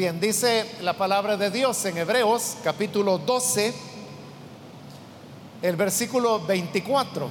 Bien, 0.00 0.18
dice 0.18 0.64
la 0.80 0.94
palabra 0.94 1.36
de 1.36 1.50
Dios 1.50 1.84
en 1.84 1.98
Hebreos 1.98 2.56
capítulo 2.64 3.18
12, 3.18 3.74
el 5.60 5.76
versículo 5.76 6.40
24. 6.40 7.28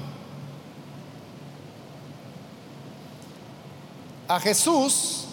A 4.27 4.39
Jesús, 4.39 5.25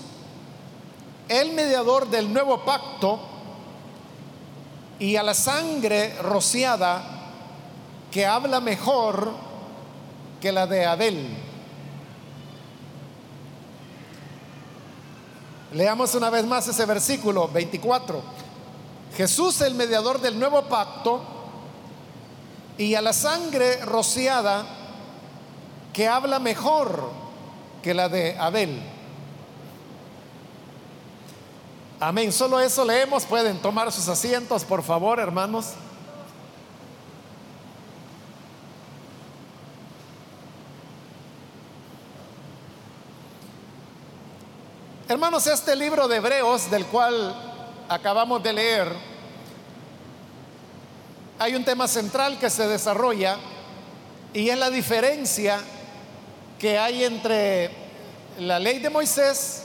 el 1.28 1.52
mediador 1.52 2.08
del 2.08 2.32
nuevo 2.32 2.64
pacto, 2.64 3.20
y 4.98 5.16
a 5.16 5.22
la 5.22 5.34
sangre 5.34 6.14
rociada 6.22 7.02
que 8.10 8.24
habla 8.24 8.60
mejor 8.60 9.30
que 10.40 10.52
la 10.52 10.66
de 10.66 10.86
Abel. 10.86 11.45
Leamos 15.76 16.14
una 16.14 16.30
vez 16.30 16.46
más 16.46 16.66
ese 16.66 16.86
versículo 16.86 17.48
24. 17.48 18.22
Jesús 19.14 19.60
el 19.60 19.74
mediador 19.74 20.22
del 20.22 20.38
nuevo 20.38 20.62
pacto 20.62 21.20
y 22.78 22.94
a 22.94 23.02
la 23.02 23.12
sangre 23.12 23.84
rociada 23.84 24.64
que 25.92 26.08
habla 26.08 26.38
mejor 26.38 27.10
que 27.82 27.92
la 27.92 28.08
de 28.08 28.38
Abel. 28.38 28.82
Amén. 32.00 32.32
Solo 32.32 32.58
eso 32.58 32.82
leemos. 32.82 33.26
Pueden 33.26 33.58
tomar 33.58 33.92
sus 33.92 34.08
asientos, 34.08 34.64
por 34.64 34.82
favor, 34.82 35.20
hermanos. 35.20 35.72
Hermanos, 45.16 45.46
este 45.46 45.74
libro 45.74 46.06
de 46.08 46.18
Hebreos 46.18 46.70
del 46.70 46.84
cual 46.84 47.34
acabamos 47.88 48.42
de 48.42 48.52
leer, 48.52 48.92
hay 51.38 51.54
un 51.54 51.64
tema 51.64 51.88
central 51.88 52.38
que 52.38 52.50
se 52.50 52.68
desarrolla 52.68 53.38
y 54.34 54.50
es 54.50 54.58
la 54.58 54.68
diferencia 54.68 55.58
que 56.58 56.78
hay 56.78 57.04
entre 57.04 57.70
la 58.40 58.58
ley 58.58 58.78
de 58.78 58.90
Moisés 58.90 59.62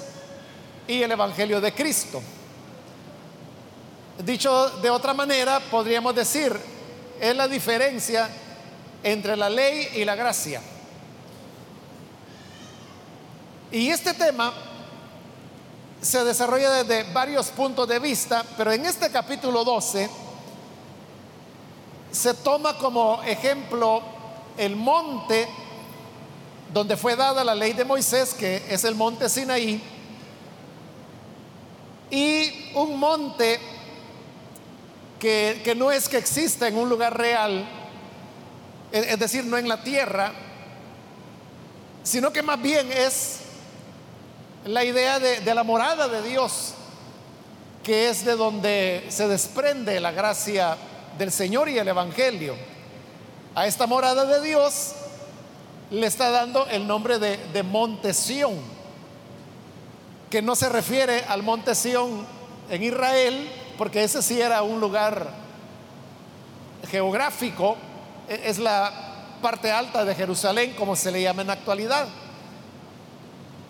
y 0.87 1.03
el 1.03 1.11
Evangelio 1.11 1.59
de 1.59 1.73
Cristo. 1.73 2.21
Dicho 4.23 4.69
de 4.79 4.89
otra 4.89 5.13
manera, 5.13 5.59
podríamos 5.59 6.15
decir, 6.15 6.57
es 7.19 7.35
la 7.35 7.49
diferencia 7.49 8.29
entre 9.03 9.35
la 9.35 9.49
ley 9.49 9.89
y 9.95 10.05
la 10.05 10.15
gracia. 10.15 10.61
Y 13.69 13.89
este 13.89 14.13
tema 14.13 14.53
se 16.01 16.23
desarrolla 16.23 16.83
desde 16.83 17.03
varios 17.13 17.49
puntos 17.49 17.87
de 17.87 17.99
vista, 17.99 18.43
pero 18.57 18.71
en 18.71 18.85
este 18.85 19.11
capítulo 19.11 19.63
12 19.63 20.09
se 22.11 22.33
toma 22.33 22.77
como 22.77 23.21
ejemplo 23.23 24.01
el 24.57 24.75
monte 24.75 25.47
donde 26.73 26.97
fue 26.97 27.15
dada 27.15 27.43
la 27.43 27.53
ley 27.53 27.73
de 27.73 27.85
Moisés, 27.85 28.33
que 28.33 28.63
es 28.69 28.83
el 28.83 28.95
monte 28.95 29.29
Sinaí, 29.29 29.81
y 32.09 32.71
un 32.73 32.97
monte 32.97 33.59
que, 35.19 35.61
que 35.63 35.75
no 35.75 35.91
es 35.91 36.09
que 36.09 36.17
exista 36.17 36.67
en 36.67 36.77
un 36.77 36.89
lugar 36.89 37.15
real, 37.15 37.63
es 38.91 39.19
decir, 39.19 39.45
no 39.45 39.57
en 39.57 39.67
la 39.67 39.83
tierra, 39.83 40.33
sino 42.03 42.33
que 42.33 42.41
más 42.41 42.61
bien 42.61 42.91
es 42.91 43.41
la 44.65 44.83
idea 44.83 45.19
de, 45.19 45.55
la 45.55 45.63
morada 45.63 46.07
de 46.07 46.21
Dios, 46.21 46.73
que 47.83 48.09
es 48.09 48.25
de 48.25 48.35
donde 48.35 49.05
se 49.09 49.27
desprende 49.27 49.99
la 49.99 50.11
gracia 50.11 50.77
del 51.17 51.31
Señor 51.31 51.67
y 51.69 51.77
el 51.77 51.87
Evangelio. 51.87 52.55
A 53.55 53.65
esta 53.65 53.87
morada 53.87 54.25
de 54.25 54.41
Dios 54.47 54.93
le 55.89 56.05
está 56.05 56.29
dando 56.29 56.67
el 56.67 56.87
nombre 56.87 57.17
de, 57.17 57.37
de 57.37 57.63
Monte 57.63 58.13
Sión, 58.13 58.55
que 60.29 60.41
no 60.41 60.55
se 60.55 60.69
refiere 60.69 61.23
al 61.27 61.43
Monte 61.43 61.73
Sión 61.75 62.25
en 62.69 62.83
Israel, 62.83 63.49
porque 63.77 64.03
ese 64.03 64.21
sí 64.21 64.39
era 64.39 64.61
un 64.61 64.79
lugar 64.79 65.27
geográfico, 66.89 67.75
e, 68.29 68.41
es 68.45 68.59
la 68.59 68.91
parte 69.41 69.71
alta 69.71 70.05
de 70.05 70.13
Jerusalén, 70.13 70.75
como 70.77 70.95
se 70.95 71.11
le 71.11 71.23
llama 71.23 71.41
en 71.41 71.47
la 71.47 71.53
actualidad 71.53 72.07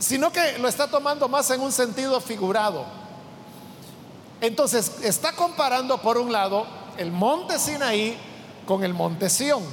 sino 0.01 0.31
que 0.31 0.57
lo 0.57 0.67
está 0.67 0.87
tomando 0.87 1.29
más 1.29 1.51
en 1.51 1.61
un 1.61 1.71
sentido 1.71 2.19
figurado. 2.19 2.83
Entonces, 4.41 4.91
está 5.03 5.33
comparando 5.33 6.01
por 6.01 6.17
un 6.17 6.31
lado 6.31 6.65
el 6.97 7.11
monte 7.11 7.59
Sinaí 7.59 8.17
con 8.65 8.83
el 8.83 8.95
monte 8.95 9.29
Sión. 9.29 9.63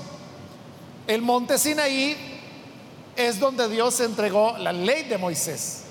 El 1.06 1.22
monte 1.22 1.56
Sinaí 1.56 2.14
es 3.16 3.40
donde 3.40 3.70
Dios 3.70 3.98
entregó 4.00 4.58
la 4.58 4.70
ley 4.70 5.04
de 5.04 5.16
Moisés. 5.16 5.84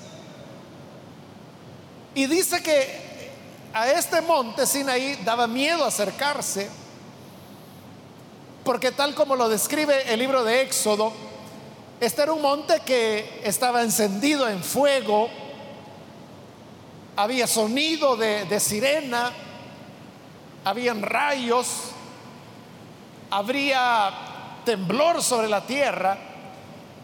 Y 2.14 2.26
dice 2.26 2.62
que 2.62 3.32
a 3.74 3.90
este 3.90 4.20
monte 4.20 4.66
Sinaí 4.66 5.16
daba 5.24 5.48
miedo 5.48 5.84
acercarse, 5.84 6.70
porque 8.62 8.92
tal 8.92 9.16
como 9.16 9.34
lo 9.34 9.48
describe 9.48 10.12
el 10.12 10.20
libro 10.20 10.44
de 10.44 10.62
Éxodo, 10.62 11.12
este 12.00 12.22
era 12.22 12.32
un 12.32 12.42
monte 12.42 12.80
que 12.86 13.40
estaba 13.42 13.82
encendido 13.82 14.48
en 14.48 14.62
fuego, 14.62 15.28
había 17.16 17.48
sonido 17.48 18.16
de, 18.16 18.60
sirena, 18.60 19.32
habían 20.64 21.02
rayos, 21.02 21.66
habría 23.30 24.10
temblor 24.64 25.20
sobre 25.22 25.48
la 25.48 25.66
tierra. 25.66 26.16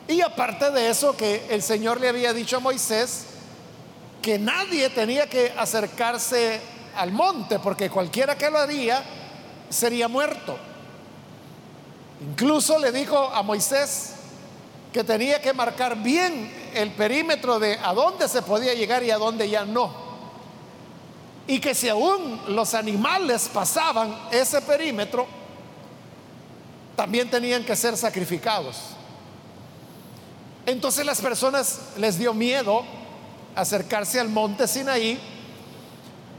Y 0.06 0.20
aparte 0.20 0.70
de 0.70 0.90
eso, 0.90 1.16
que 1.16 1.46
el 1.50 1.62
Señor 1.62 2.00
le 2.00 2.08
había 2.08 2.32
dicho 2.32 2.58
a 2.58 2.60
Moisés 2.60 3.26
que 4.22 4.38
nadie 4.38 4.88
tenía 4.90 5.28
que 5.28 5.52
acercarse 5.56 6.60
al 6.96 7.10
monte, 7.10 7.58
porque 7.58 7.90
cualquiera 7.90 8.38
que 8.38 8.48
lo 8.48 8.58
haría 8.58 9.02
sería 9.68 10.06
muerto. 10.06 10.56
Incluso 12.20 12.78
le 12.78 12.92
dijo 12.92 13.18
a 13.18 13.42
Moisés, 13.42 14.13
que 14.94 15.02
tenía 15.02 15.42
que 15.42 15.52
marcar 15.52 15.96
bien 15.96 16.70
el 16.72 16.92
perímetro 16.92 17.58
de 17.58 17.76
a 17.82 17.92
dónde 17.92 18.28
se 18.28 18.42
podía 18.42 18.74
llegar 18.74 19.02
y 19.02 19.10
a 19.10 19.18
dónde 19.18 19.50
ya 19.50 19.64
no. 19.64 19.92
Y 21.48 21.58
que 21.58 21.74
si 21.74 21.88
aún 21.88 22.40
los 22.46 22.74
animales 22.74 23.50
pasaban 23.52 24.16
ese 24.30 24.62
perímetro, 24.62 25.26
también 26.94 27.28
tenían 27.28 27.64
que 27.64 27.74
ser 27.74 27.96
sacrificados. 27.96 28.76
Entonces 30.64 31.04
las 31.04 31.20
personas 31.20 31.80
les 31.96 32.16
dio 32.16 32.32
miedo 32.32 32.84
acercarse 33.56 34.20
al 34.20 34.28
monte 34.28 34.68
Sinaí, 34.68 35.18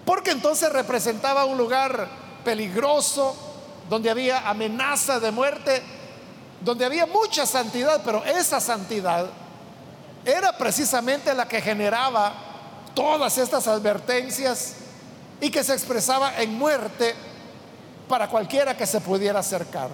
porque 0.05 0.31
entonces 0.31 0.71
representaba 0.71 1.43
un 1.43 1.57
lugar 1.57 2.07
peligroso, 2.45 3.35
donde 3.89 4.09
había 4.09 4.47
amenaza 4.47 5.19
de 5.19 5.31
muerte 5.31 5.83
donde 6.61 6.85
había 6.85 7.05
mucha 7.05 7.45
santidad, 7.45 8.01
pero 8.03 8.23
esa 8.25 8.59
santidad 8.59 9.27
era 10.25 10.57
precisamente 10.57 11.33
la 11.33 11.47
que 11.47 11.61
generaba 11.61 12.33
todas 12.93 13.37
estas 13.37 13.67
advertencias 13.67 14.75
y 15.39 15.49
que 15.49 15.63
se 15.63 15.73
expresaba 15.73 16.41
en 16.41 16.57
muerte 16.57 17.13
para 18.07 18.27
cualquiera 18.29 18.75
que 18.75 18.87
se 18.87 19.01
pudiera 19.01 19.39
acercar. 19.39 19.89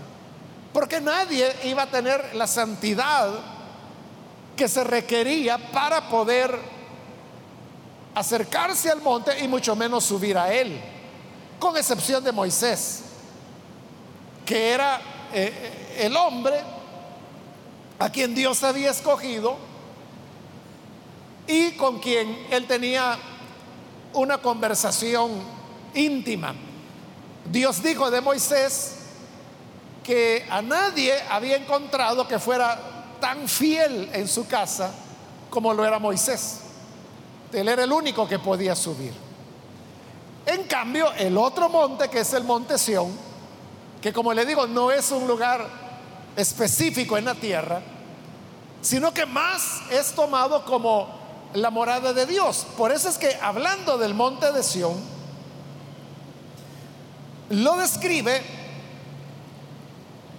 Porque 0.72 1.02
nadie 1.02 1.54
iba 1.66 1.84
a 1.84 1.88
tener 1.88 2.36
la 2.36 2.48
santidad 2.48 3.30
que 4.56 4.68
se 4.68 4.84
requería 4.84 5.58
para 5.72 6.08
poder 6.10 6.58
acercarse 8.16 8.90
al 8.90 9.02
monte 9.02 9.38
y 9.44 9.48
mucho 9.48 9.76
menos 9.76 10.06
subir 10.06 10.38
a 10.38 10.54
él, 10.54 10.80
con 11.60 11.76
excepción 11.76 12.24
de 12.24 12.32
Moisés, 12.32 13.02
que 14.46 14.72
era 14.72 15.02
eh, 15.34 15.98
el 16.00 16.16
hombre 16.16 16.62
a 18.00 18.10
quien 18.10 18.34
Dios 18.34 18.64
había 18.64 18.92
escogido 18.92 19.58
y 21.48 21.72
con 21.72 22.00
quien 22.00 22.48
él 22.50 22.66
tenía 22.68 23.18
una 24.14 24.40
conversación 24.40 25.32
íntima. 25.94 26.54
Dios 27.52 27.82
dijo 27.84 28.10
de 28.10 28.22
Moisés 28.22 28.96
que 30.04 30.46
a 30.50 30.62
nadie 30.62 31.14
había 31.30 31.58
encontrado 31.58 32.28
que 32.28 32.40
fuera 32.40 33.18
tan 33.20 33.48
fiel 33.48 34.10
en 34.14 34.28
su 34.28 34.48
casa 34.48 34.92
como 35.50 35.74
lo 35.74 35.86
era 35.86 36.00
Moisés. 36.00 36.62
Él 37.54 37.68
era 37.68 37.84
el 37.84 37.92
único 37.92 38.28
que 38.28 38.40
podía 38.40 38.76
subir. 38.76 39.14
En 40.46 40.64
cambio, 40.64 41.12
el 41.14 41.38
otro 41.38 41.70
monte, 41.70 42.10
que 42.10 42.22
es 42.22 42.34
el 42.34 42.44
monte 42.44 42.78
Sión, 42.78 43.12
que 44.02 44.12
como 44.12 44.34
le 44.34 44.46
digo, 44.46 44.68
no 44.68 44.92
es 44.92 45.12
un 45.12 45.28
lugar 45.28 45.68
específico 46.36 47.18
en 47.18 47.26
la 47.26 47.36
tierra, 47.36 47.82
sino 48.82 49.14
que 49.14 49.26
más 49.26 49.82
es 49.92 50.14
tomado 50.14 50.66
como 50.66 51.08
la 51.54 51.70
morada 51.70 52.14
de 52.14 52.26
Dios. 52.26 52.66
Por 52.78 52.92
eso 52.92 53.10
es 53.10 53.18
que 53.18 53.38
hablando 53.42 53.98
del 53.98 54.14
monte 54.14 54.52
de 54.52 54.64
Sión, 54.64 54.96
lo 57.50 57.78
describe 57.78 58.42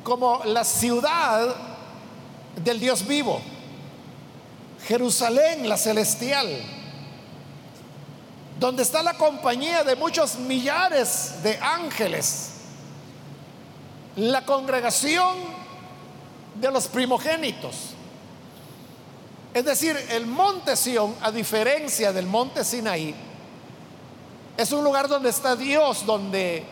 como 0.03 0.43
la 0.45 0.65
ciudad 0.65 1.55
del 2.57 2.81
Dios 2.81 3.07
vivo, 3.07 3.41
Jerusalén, 4.87 5.69
la 5.69 5.77
celestial, 5.77 6.49
donde 8.59 8.83
está 8.83 9.03
la 9.03 9.15
compañía 9.15 9.85
de 9.85 9.95
muchos 9.95 10.37
millares 10.37 11.43
de 11.43 11.59
ángeles, 11.59 12.52
la 14.17 14.45
congregación 14.45 15.37
de 16.55 16.71
los 16.71 16.89
primogénitos. 16.89 17.75
Es 19.55 19.65
decir, 19.65 19.97
el 20.11 20.27
monte 20.27 20.77
Sión, 20.77 21.15
a 21.21 21.31
diferencia 21.31 22.13
del 22.13 22.27
monte 22.27 22.65
Sinaí, 22.65 23.15
es 24.57 24.73
un 24.73 24.85
lugar 24.85 25.09
donde 25.09 25.31
está 25.31 25.57
Dios, 25.57 26.07
donde 26.07 26.65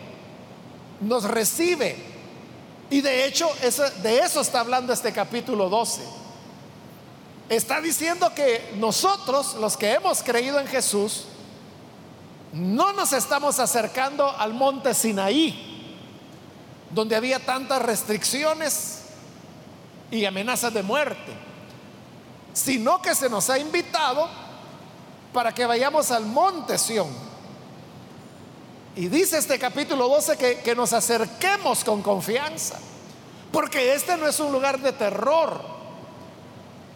nos 1.01 1.23
recibe. 1.23 1.95
Y 2.89 3.01
de 3.01 3.25
hecho, 3.25 3.49
de 4.03 4.19
eso 4.19 4.41
está 4.41 4.59
hablando 4.59 4.93
este 4.93 5.11
capítulo 5.11 5.69
12. 5.69 6.01
Está 7.49 7.81
diciendo 7.81 8.33
que 8.33 8.73
nosotros, 8.77 9.55
los 9.55 9.77
que 9.77 9.93
hemos 9.93 10.23
creído 10.23 10.59
en 10.59 10.67
Jesús, 10.67 11.25
no 12.53 12.93
nos 12.93 13.13
estamos 13.13 13.59
acercando 13.59 14.29
al 14.37 14.53
monte 14.53 14.93
Sinaí, 14.93 15.70
donde 16.93 17.15
había 17.15 17.39
tantas 17.39 17.81
restricciones 17.81 19.03
y 20.09 20.25
amenazas 20.25 20.73
de 20.73 20.83
muerte 20.83 21.51
sino 22.53 23.01
que 23.01 23.15
se 23.15 23.29
nos 23.29 23.49
ha 23.49 23.57
invitado 23.57 24.27
para 25.33 25.53
que 25.53 25.65
vayamos 25.65 26.11
al 26.11 26.25
monte 26.25 26.77
Sión. 26.77 27.09
Y 28.95 29.07
dice 29.07 29.37
este 29.37 29.57
capítulo 29.57 30.07
12 30.09 30.37
que, 30.37 30.59
que 30.59 30.75
nos 30.75 30.91
acerquemos 30.91 31.83
con 31.83 32.01
confianza, 32.01 32.77
porque 33.51 33.93
este 33.93 34.17
no 34.17 34.27
es 34.27 34.39
un 34.39 34.51
lugar 34.51 34.79
de 34.79 34.91
terror, 34.91 35.61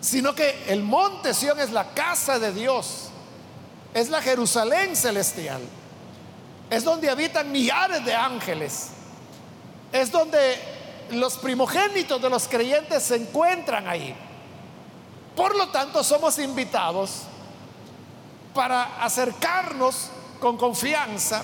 sino 0.01 0.35
que 0.35 0.65
el 0.67 0.83
monte 0.83 1.33
Sión 1.33 1.59
es 1.59 1.71
la 1.71 1.93
casa 1.93 2.37
de 2.37 2.51
Dios, 2.51 3.09
es 3.93 4.09
la 4.09 4.21
Jerusalén 4.21 4.95
celestial, 4.95 5.61
es 6.69 6.83
donde 6.83 7.09
habitan 7.09 7.49
millares 7.49 8.03
de 8.03 8.13
ángeles, 8.13 8.89
es 9.91 10.11
donde 10.11 10.57
los 11.11 11.37
primogénitos 11.37 12.21
de 12.21 12.29
los 12.29 12.47
creyentes 12.47 13.03
se 13.03 13.15
encuentran 13.15 13.87
ahí. 13.87 14.15
Por 15.35 15.55
lo 15.55 15.67
tanto, 15.69 16.03
somos 16.03 16.39
invitados 16.39 17.23
para 18.53 19.03
acercarnos 19.03 20.09
con 20.39 20.57
confianza, 20.57 21.43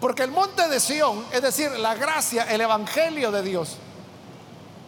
porque 0.00 0.22
el 0.22 0.30
monte 0.30 0.68
de 0.68 0.78
Sión, 0.78 1.24
es 1.32 1.40
decir, 1.40 1.70
la 1.72 1.94
gracia, 1.94 2.44
el 2.44 2.60
Evangelio 2.60 3.30
de 3.30 3.42
Dios, 3.42 3.76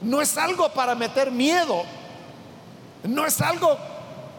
no 0.03 0.21
es 0.21 0.37
algo 0.37 0.69
para 0.73 0.95
meter 0.95 1.31
miedo, 1.31 1.85
no 3.05 3.25
es 3.25 3.41
algo 3.41 3.79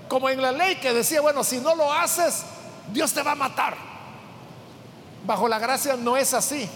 como 0.08 0.30
en 0.30 0.42
la 0.42 0.52
ley 0.52 0.76
que 0.76 0.94
decía, 0.94 1.22
bueno, 1.22 1.44
si 1.44 1.60
no 1.60 1.76
lo 1.76 1.92
haces, 1.92 2.44
Dios 2.94 3.12
te 3.12 3.24
va 3.24 3.32
a 3.32 3.36
matar. 3.36 3.76
Bajo 5.26 5.48
la 5.48 5.60
gracia 5.60 5.96
no 5.98 6.16
es 6.16 6.34
así, 6.34 6.70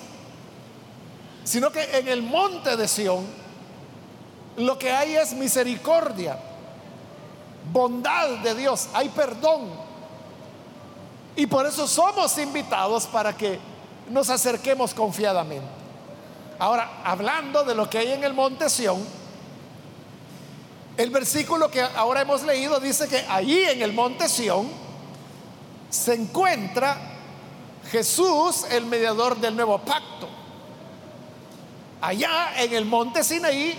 sino 1.44 1.72
que 1.72 1.84
en 1.98 2.08
el 2.08 2.22
monte 2.22 2.76
de 2.78 2.88
Sión 2.88 3.26
lo 4.58 4.78
que 4.78 4.92
hay 4.92 5.16
es 5.16 5.34
misericordia 5.34 6.38
bondad 7.72 8.30
de 8.40 8.56
Dios, 8.56 8.90
hay 8.94 9.10
perdón. 9.10 9.70
Y 11.36 11.48
por 11.48 11.66
eso 11.66 11.88
somos 11.88 12.38
invitados 12.38 13.06
para 13.08 13.36
que 13.36 13.60
nos 14.10 14.30
acerquemos 14.30 14.94
confiadamente. 14.94 15.68
Ahora, 16.60 17.02
hablando 17.04 17.64
de 17.64 17.74
lo 17.74 17.90
que 17.90 17.98
hay 17.98 18.12
en 18.12 18.24
el 18.24 18.34
monte 18.34 18.70
Sión, 18.70 19.04
el 20.98 21.10
versículo 21.10 21.72
que 21.72 21.82
ahora 21.82 22.22
hemos 22.22 22.44
leído 22.44 22.80
dice 22.80 23.08
que 23.08 23.26
allí 23.30 23.64
en 23.64 23.82
el 23.82 23.94
monte 23.94 24.28
Sión 24.28 24.70
se 25.90 26.14
encuentra 26.14 26.98
Jesús, 27.90 28.66
el 28.70 28.86
mediador 28.86 29.38
del 29.38 29.56
nuevo 29.56 29.80
pacto. 29.80 30.28
Allá 32.02 32.62
en 32.62 32.74
el 32.74 32.86
monte 32.86 33.24
Sinaí 33.24 33.78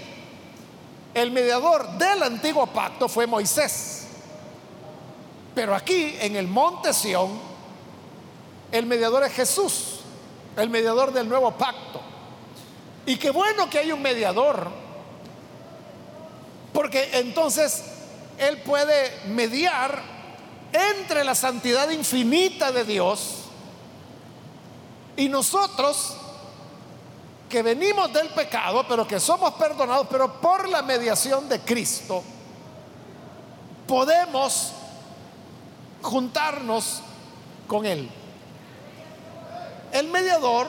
el 1.15 1.31
mediador 1.31 1.99
del 1.99 2.23
antiguo 2.23 2.67
pacto 2.67 3.09
fue 3.09 3.27
Moisés. 3.27 4.07
Pero 5.55 5.75
aquí 5.75 6.17
en 6.21 6.37
el 6.37 6.49
monte 6.49 6.95
Sión, 6.95 7.39
el 8.71 8.87
mediador 8.87 9.23
es 9.25 9.33
Jesús, 9.33 10.01
el 10.57 10.71
mediador 10.71 11.13
del 11.13 11.29
nuevo 11.29 11.51
pacto. 11.53 12.01
Y 13.05 13.17
qué 13.17 13.31
bueno 13.31 13.69
que 13.69 13.81
hay 13.81 13.93
un 13.93 14.01
mediador, 14.01 14.71
porque 16.73 17.11
entonces 17.19 17.83
Él 18.39 18.59
puede 18.59 19.13
mediar 19.27 20.01
entre 20.73 21.25
la 21.25 21.35
santidad 21.35 21.91
infinita 21.91 22.73
de 22.73 22.85
Dios 22.85 23.43
y 25.17 25.29
nosotros 25.29 26.17
que 27.53 27.63
venimos 27.63 28.11
del 28.15 28.31
pecado, 28.31 28.83
pero 28.89 29.07
que 29.07 29.21
somos 29.21 29.53
perdonados, 29.53 30.07
pero 30.11 30.41
por 30.41 30.67
la 30.71 30.81
mediación 30.81 31.51
de 31.51 31.61
Cristo, 31.61 32.25
podemos 33.87 34.73
juntarnos 36.01 37.03
con 37.67 37.85
Él. 37.85 38.09
El 39.93 40.09
mediador 40.09 40.67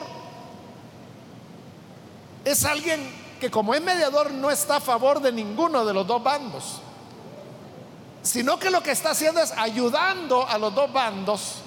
es 2.44 2.66
alguien 2.66 3.00
que 3.40 3.50
como 3.50 3.74
es 3.74 3.80
mediador 3.80 4.30
no 4.30 4.50
está 4.50 4.76
a 4.76 4.80
favor 4.80 5.20
de 5.20 5.32
ninguno 5.32 5.86
de 5.86 5.94
los 5.94 6.06
dos 6.06 6.22
bandos, 6.22 6.82
sino 8.20 8.58
que 8.58 8.68
lo 8.68 8.82
que 8.82 8.90
está 8.90 9.12
haciendo 9.12 9.40
es 9.40 9.52
ayudando 9.52 10.46
a 10.46 10.58
los 10.58 10.74
dos 10.74 10.92
bandos 10.92 11.62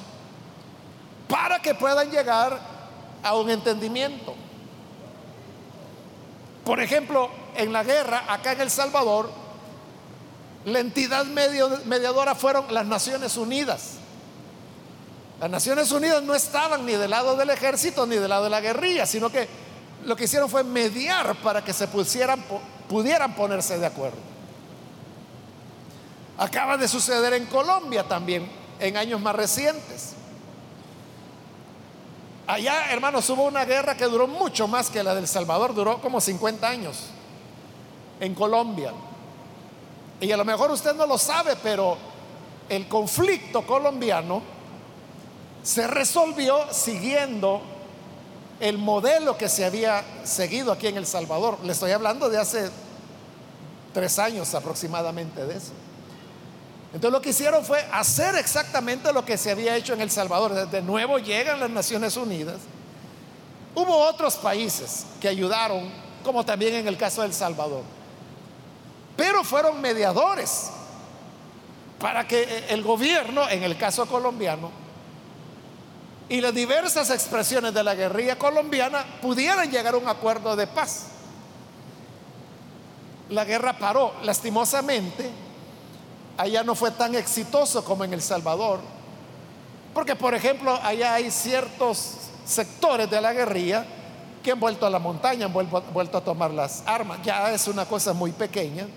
para 1.28 1.60
que 1.60 1.74
puedan 1.74 2.12
llegar 2.12 2.60
a 3.24 3.36
un 3.36 3.50
entendimiento. 3.50 4.36
Por 6.68 6.82
ejemplo, 6.82 7.30
en 7.56 7.72
la 7.72 7.82
guerra 7.82 8.26
acá 8.28 8.52
en 8.52 8.60
El 8.60 8.70
Salvador, 8.70 9.32
la 10.66 10.80
entidad 10.80 11.24
mediadora 11.24 12.36
fueron 12.36 12.66
las 12.74 12.86
Naciones 12.86 13.38
Unidas. 13.38 13.92
Las 15.40 15.50
Naciones 15.50 15.90
Unidas 15.94 16.22
no 16.24 16.36
estaban 16.36 16.86
ni 16.86 16.92
del 16.92 17.10
lado 17.10 17.38
del 17.38 17.52
ejército 17.52 18.06
ni 18.06 18.18
del 18.18 18.28
lado 18.28 18.44
de 18.44 18.50
la 18.50 18.60
guerrilla, 18.60 19.06
sino 19.06 19.30
que 19.30 19.48
lo 20.04 20.18
que 20.18 20.26
hicieron 20.26 20.50
fue 20.50 20.66
mediar 20.66 21.38
para 21.38 21.64
que 21.64 21.72
se 21.72 21.88
pusieran, 21.88 22.44
pudieran 22.90 23.34
ponerse 23.34 23.80
de 23.80 23.86
acuerdo. 23.86 24.18
Acaba 26.38 26.76
de 26.76 26.90
suceder 26.90 27.32
en 27.32 27.46
Colombia 27.46 28.04
también, 28.04 28.46
en 28.82 28.98
años 28.98 29.22
más 29.22 29.38
recientes. 29.38 30.17
Allá, 32.48 32.94
hermanos, 32.94 33.30
hubo 33.30 33.44
una 33.44 33.66
guerra 33.66 33.98
que 33.98 34.06
duró 34.06 34.26
mucho 34.26 34.70
más 34.70 34.90
que 34.90 35.04
la 35.04 35.14
del 35.14 35.28
Salvador, 35.28 35.76
duró 35.76 36.02
como 36.02 36.22
50 36.22 36.68
años 36.68 36.98
en 38.22 38.34
Colombia. 38.34 38.94
Y 40.22 40.32
a 40.32 40.38
lo 40.38 40.46
mejor 40.46 40.72
usted 40.72 40.96
no 40.96 41.06
lo 41.06 41.18
sabe, 41.18 41.58
pero 41.62 41.98
el 42.70 42.88
conflicto 42.88 43.68
colombiano 43.68 44.42
se 45.62 45.88
resolvió 45.88 46.72
siguiendo 46.72 47.62
el 48.62 48.78
modelo 48.78 49.38
que 49.38 49.50
se 49.50 49.66
había 49.66 50.04
seguido 50.24 50.72
aquí 50.72 50.88
en 50.88 50.96
El 50.96 51.06
Salvador. 51.06 51.58
Le 51.64 51.74
estoy 51.74 51.92
hablando 51.92 52.30
de 52.30 52.38
hace 52.38 52.72
tres 53.94 54.18
años 54.20 54.56
aproximadamente 54.56 55.46
de 55.46 55.58
eso. 55.58 55.74
Entonces 56.98 57.14
lo 57.14 57.22
que 57.22 57.30
hicieron 57.30 57.64
fue 57.64 57.88
hacer 57.92 58.34
exactamente 58.38 59.14
lo 59.14 59.24
que 59.24 59.38
se 59.38 59.52
había 59.52 59.76
hecho 59.76 59.94
en 59.94 60.02
El 60.02 60.10
Salvador. 60.10 60.68
De 60.68 60.82
nuevo 60.82 61.20
llegan 61.20 61.60
las 61.60 61.70
Naciones 61.70 62.18
Unidas. 62.18 62.58
Hubo 63.76 63.96
otros 63.96 64.36
países 64.38 65.06
que 65.22 65.28
ayudaron, 65.28 65.92
como 66.24 66.44
también 66.44 66.74
en 66.74 66.88
el 66.88 66.98
caso 66.98 67.22
de 67.22 67.28
El 67.28 67.36
Salvador. 67.36 67.84
Pero 69.16 69.44
fueron 69.44 69.80
mediadores 69.80 70.72
para 72.00 72.28
que 72.28 72.66
el 72.70 72.82
gobierno, 72.82 73.48
en 73.48 73.62
el 73.62 73.78
caso 73.78 74.08
colombiano, 74.08 74.72
y 76.30 76.42
las 76.42 76.56
diversas 76.56 77.12
expresiones 77.12 77.76
de 77.76 77.84
la 77.84 77.94
guerrilla 77.94 78.40
colombiana 78.40 79.06
pudieran 79.22 79.70
llegar 79.70 79.94
a 79.94 79.98
un 79.98 80.08
acuerdo 80.10 80.56
de 80.56 80.66
paz. 80.66 81.10
La 83.30 83.46
guerra 83.46 83.78
paró, 83.78 84.16
lastimosamente 84.24 85.46
allá 86.38 86.64
no 86.64 86.76
fue 86.76 86.92
tan 86.92 87.16
exitoso 87.16 87.84
como 87.84 88.04
en 88.04 88.14
El 88.14 88.22
Salvador. 88.22 88.80
Porque, 89.94 90.16
por 90.16 90.34
ejemplo, 90.34 90.80
allá 90.84 91.16
hay 91.16 91.32
ciertos 91.32 92.14
sectores 92.46 93.10
de 93.10 93.20
la 93.20 93.34
guerrilla 93.34 93.86
que 94.44 94.52
han 94.52 94.60
vuelto 94.60 94.86
a 94.86 94.90
la 94.90 95.00
montaña, 95.00 95.48
han 95.48 95.54
vuelto, 95.54 96.18
a 96.18 96.22
tomar 96.22 96.52
las 96.52 96.84
armas. 96.86 97.20
Ya 97.24 97.52
es 97.52 97.68
una 97.68 97.86
cosa 97.86 98.14
muy 98.14 98.32
pequeña. 98.32 98.88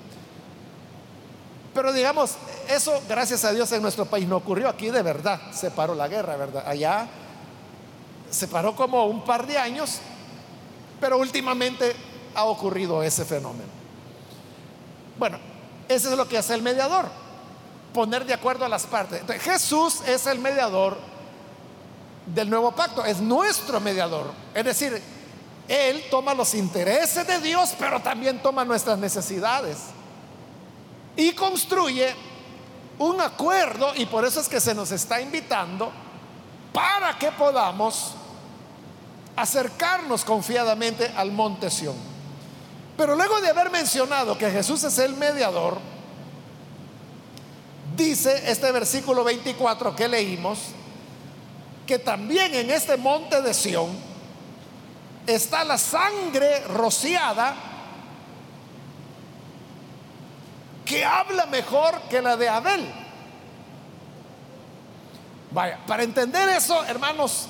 Pero 1.74 1.92
digamos, 1.92 2.34
eso 2.68 3.00
gracias 3.08 3.44
a 3.44 3.52
Dios 3.52 3.70
en 3.72 3.82
nuestro 3.82 4.04
país 4.04 4.28
no 4.28 4.36
ocurrió. 4.36 4.68
Aquí 4.68 4.90
de 4.90 5.02
verdad 5.02 5.40
se 5.52 5.70
paró 5.70 5.94
la 5.94 6.08
guerra, 6.08 6.36
¿verdad? 6.36 6.64
Allá 6.66 7.08
se 8.28 8.46
paró 8.46 8.76
como 8.76 9.06
un 9.06 9.24
par 9.24 9.46
de 9.46 9.58
años, 9.58 9.98
pero 11.00 11.18
últimamente 11.18 11.96
ha 12.34 12.44
ocurrido 12.44 13.02
ese 13.02 13.24
fenómeno. 13.24 13.70
Bueno, 15.18 15.38
eso 15.88 16.10
es 16.10 16.16
lo 16.16 16.28
que 16.28 16.38
hace 16.38 16.54
el 16.54 16.62
mediador, 16.62 17.06
poner 17.92 18.24
de 18.24 18.34
acuerdo 18.34 18.64
a 18.64 18.68
las 18.68 18.86
partes. 18.86 19.22
Jesús 19.40 20.00
es 20.06 20.26
el 20.26 20.38
mediador 20.38 20.98
del 22.26 22.48
nuevo 22.48 22.72
pacto, 22.72 23.04
es 23.04 23.20
nuestro 23.20 23.80
mediador. 23.80 24.32
Es 24.54 24.64
decir, 24.64 25.02
Él 25.68 26.04
toma 26.10 26.34
los 26.34 26.54
intereses 26.54 27.26
de 27.26 27.38
Dios, 27.40 27.74
pero 27.78 28.00
también 28.00 28.40
toma 28.40 28.64
nuestras 28.64 28.98
necesidades. 28.98 29.78
Y 31.16 31.32
construye 31.32 32.14
un 32.98 33.20
acuerdo, 33.20 33.92
y 33.96 34.06
por 34.06 34.24
eso 34.24 34.40
es 34.40 34.48
que 34.48 34.60
se 34.60 34.74
nos 34.74 34.92
está 34.92 35.20
invitando, 35.20 35.90
para 36.72 37.18
que 37.18 37.32
podamos 37.32 38.12
acercarnos 39.34 40.24
confiadamente 40.24 41.12
al 41.16 41.32
monte 41.32 41.70
Sión. 41.70 41.96
Pero 42.96 43.16
luego 43.16 43.40
de 43.40 43.48
haber 43.48 43.70
mencionado 43.70 44.36
que 44.36 44.50
Jesús 44.50 44.84
es 44.84 44.98
el 44.98 45.16
mediador, 45.16 45.78
dice 47.96 48.50
este 48.50 48.70
versículo 48.72 49.24
24 49.24 49.94
que 49.94 50.08
leímos, 50.08 50.58
que 51.86 51.98
también 51.98 52.54
en 52.54 52.70
este 52.70 52.96
monte 52.96 53.42
de 53.42 53.52
Sión 53.54 53.88
está 55.26 55.64
la 55.64 55.78
sangre 55.78 56.60
rociada 56.66 57.54
que 60.84 61.04
habla 61.04 61.46
mejor 61.46 62.00
que 62.10 62.20
la 62.20 62.36
de 62.36 62.48
Abel. 62.48 62.92
Vaya, 65.52 65.78
para 65.86 66.02
entender 66.02 66.48
eso, 66.48 66.84
hermanos, 66.84 67.46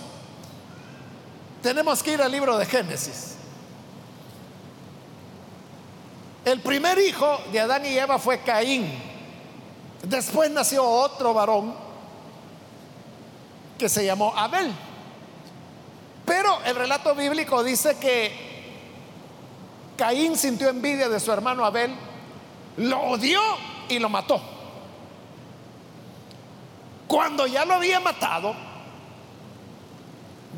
tenemos 1.62 2.02
que 2.02 2.12
ir 2.12 2.22
al 2.22 2.30
libro 2.30 2.56
de 2.58 2.66
Génesis. 2.66 3.36
El 6.44 6.60
primer 6.60 6.98
hijo 6.98 7.38
de 7.52 7.60
Adán 7.60 7.84
y 7.84 7.98
Eva 7.98 8.18
fue 8.18 8.40
Caín. 8.40 9.09
Después 10.02 10.50
nació 10.50 10.84
otro 10.84 11.34
varón 11.34 11.74
que 13.78 13.88
se 13.88 14.04
llamó 14.04 14.34
Abel. 14.36 14.72
Pero 16.24 16.60
el 16.64 16.76
relato 16.76 17.14
bíblico 17.14 17.62
dice 17.64 17.98
que 17.98 18.50
Caín 19.96 20.36
sintió 20.36 20.68
envidia 20.68 21.08
de 21.08 21.20
su 21.20 21.32
hermano 21.32 21.64
Abel, 21.64 21.94
lo 22.76 23.00
odió 23.00 23.40
y 23.88 23.98
lo 23.98 24.08
mató. 24.08 24.40
Cuando 27.06 27.46
ya 27.46 27.64
lo 27.64 27.74
había 27.74 28.00
matado, 28.00 28.54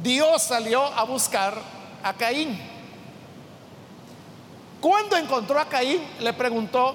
Dios 0.02 0.42
salió 0.42 0.84
a 0.84 1.04
buscar 1.04 1.56
a 2.02 2.12
Caín. 2.14 2.60
Cuando 4.80 5.16
encontró 5.16 5.58
a 5.58 5.64
Caín, 5.64 6.02
le 6.20 6.32
preguntó, 6.32 6.94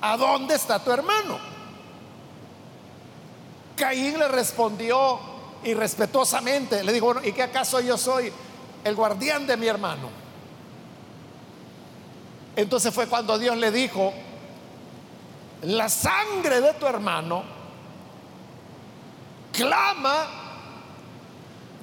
¿a 0.00 0.16
dónde 0.16 0.56
está 0.56 0.78
tu 0.78 0.90
hermano? 0.90 1.53
Caín 3.76 4.18
le 4.18 4.28
respondió, 4.28 5.34
y 5.64 5.74
respetuosamente 5.74 6.84
le 6.84 6.92
digo, 6.92 7.06
bueno, 7.06 7.22
¿y 7.24 7.32
qué 7.32 7.42
acaso 7.42 7.80
yo 7.80 7.96
soy 7.96 8.30
el 8.84 8.94
guardián 8.94 9.46
de 9.46 9.56
mi 9.56 9.66
hermano? 9.66 10.10
Entonces 12.54 12.94
fue 12.94 13.08
cuando 13.08 13.38
Dios 13.38 13.56
le 13.56 13.70
dijo, 13.70 14.12
la 15.62 15.88
sangre 15.88 16.60
de 16.60 16.74
tu 16.74 16.86
hermano 16.86 17.42
clama 19.52 20.26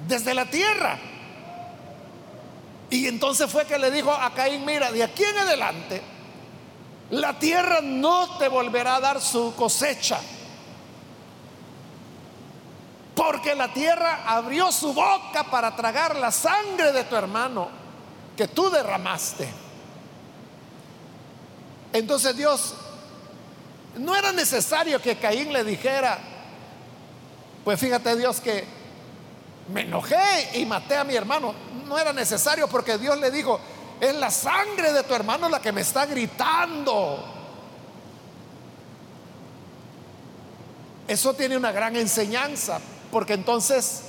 desde 0.06 0.32
la 0.32 0.48
tierra. 0.48 0.98
Y 2.88 3.08
entonces 3.08 3.50
fue 3.50 3.64
que 3.64 3.78
le 3.78 3.90
dijo 3.90 4.12
a 4.12 4.32
Caín, 4.32 4.64
mira, 4.64 4.92
de 4.92 5.02
aquí 5.02 5.24
en 5.24 5.38
adelante, 5.38 6.02
la 7.10 7.38
tierra 7.38 7.80
no 7.82 8.38
te 8.38 8.48
volverá 8.48 8.96
a 8.96 9.00
dar 9.00 9.20
su 9.20 9.54
cosecha 9.56 10.20
porque 13.24 13.54
la 13.54 13.72
tierra 13.72 14.24
abrió 14.26 14.72
su 14.72 14.92
boca 14.92 15.44
para 15.44 15.76
tragar 15.76 16.16
la 16.16 16.32
sangre 16.32 16.90
de 16.90 17.04
tu 17.04 17.14
hermano 17.14 17.68
que 18.36 18.48
tú 18.48 18.68
derramaste. 18.68 19.48
Entonces 21.92 22.36
Dios, 22.36 22.74
no 23.94 24.16
era 24.16 24.32
necesario 24.32 25.00
que 25.00 25.18
Caín 25.18 25.52
le 25.52 25.62
dijera, 25.62 26.18
pues 27.62 27.78
fíjate 27.78 28.16
Dios 28.16 28.40
que 28.40 28.64
me 29.72 29.82
enojé 29.82 30.58
y 30.58 30.66
maté 30.66 30.96
a 30.96 31.04
mi 31.04 31.14
hermano. 31.14 31.54
No 31.86 31.96
era 31.96 32.12
necesario 32.12 32.66
porque 32.66 32.98
Dios 32.98 33.16
le 33.20 33.30
dijo, 33.30 33.60
es 34.00 34.16
la 34.16 34.32
sangre 34.32 34.92
de 34.92 35.04
tu 35.04 35.14
hermano 35.14 35.48
la 35.48 35.62
que 35.62 35.70
me 35.70 35.82
está 35.82 36.06
gritando. 36.06 37.24
Eso 41.06 41.34
tiene 41.34 41.56
una 41.56 41.70
gran 41.70 41.94
enseñanza 41.94 42.80
porque 43.12 43.34
entonces 43.34 44.04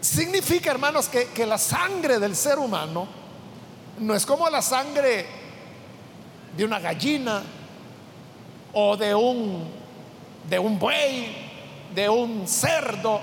significa, 0.00 0.70
hermanos, 0.70 1.10
que, 1.10 1.46
la 1.46 1.58
sangre 1.58 2.18
del 2.18 2.34
ser 2.34 2.58
humano 2.58 3.06
no 3.98 4.14
es 4.14 4.24
como 4.24 4.48
la 4.48 4.62
sangre 4.62 5.26
de 6.56 6.64
una 6.64 6.80
gallina 6.80 7.42
o 8.72 8.96
de 8.96 9.14
un, 9.14 9.70
de 10.48 10.58
un 10.58 10.78
buey, 10.78 11.36
de 11.94 12.08
un 12.08 12.48
cerdo 12.48 13.20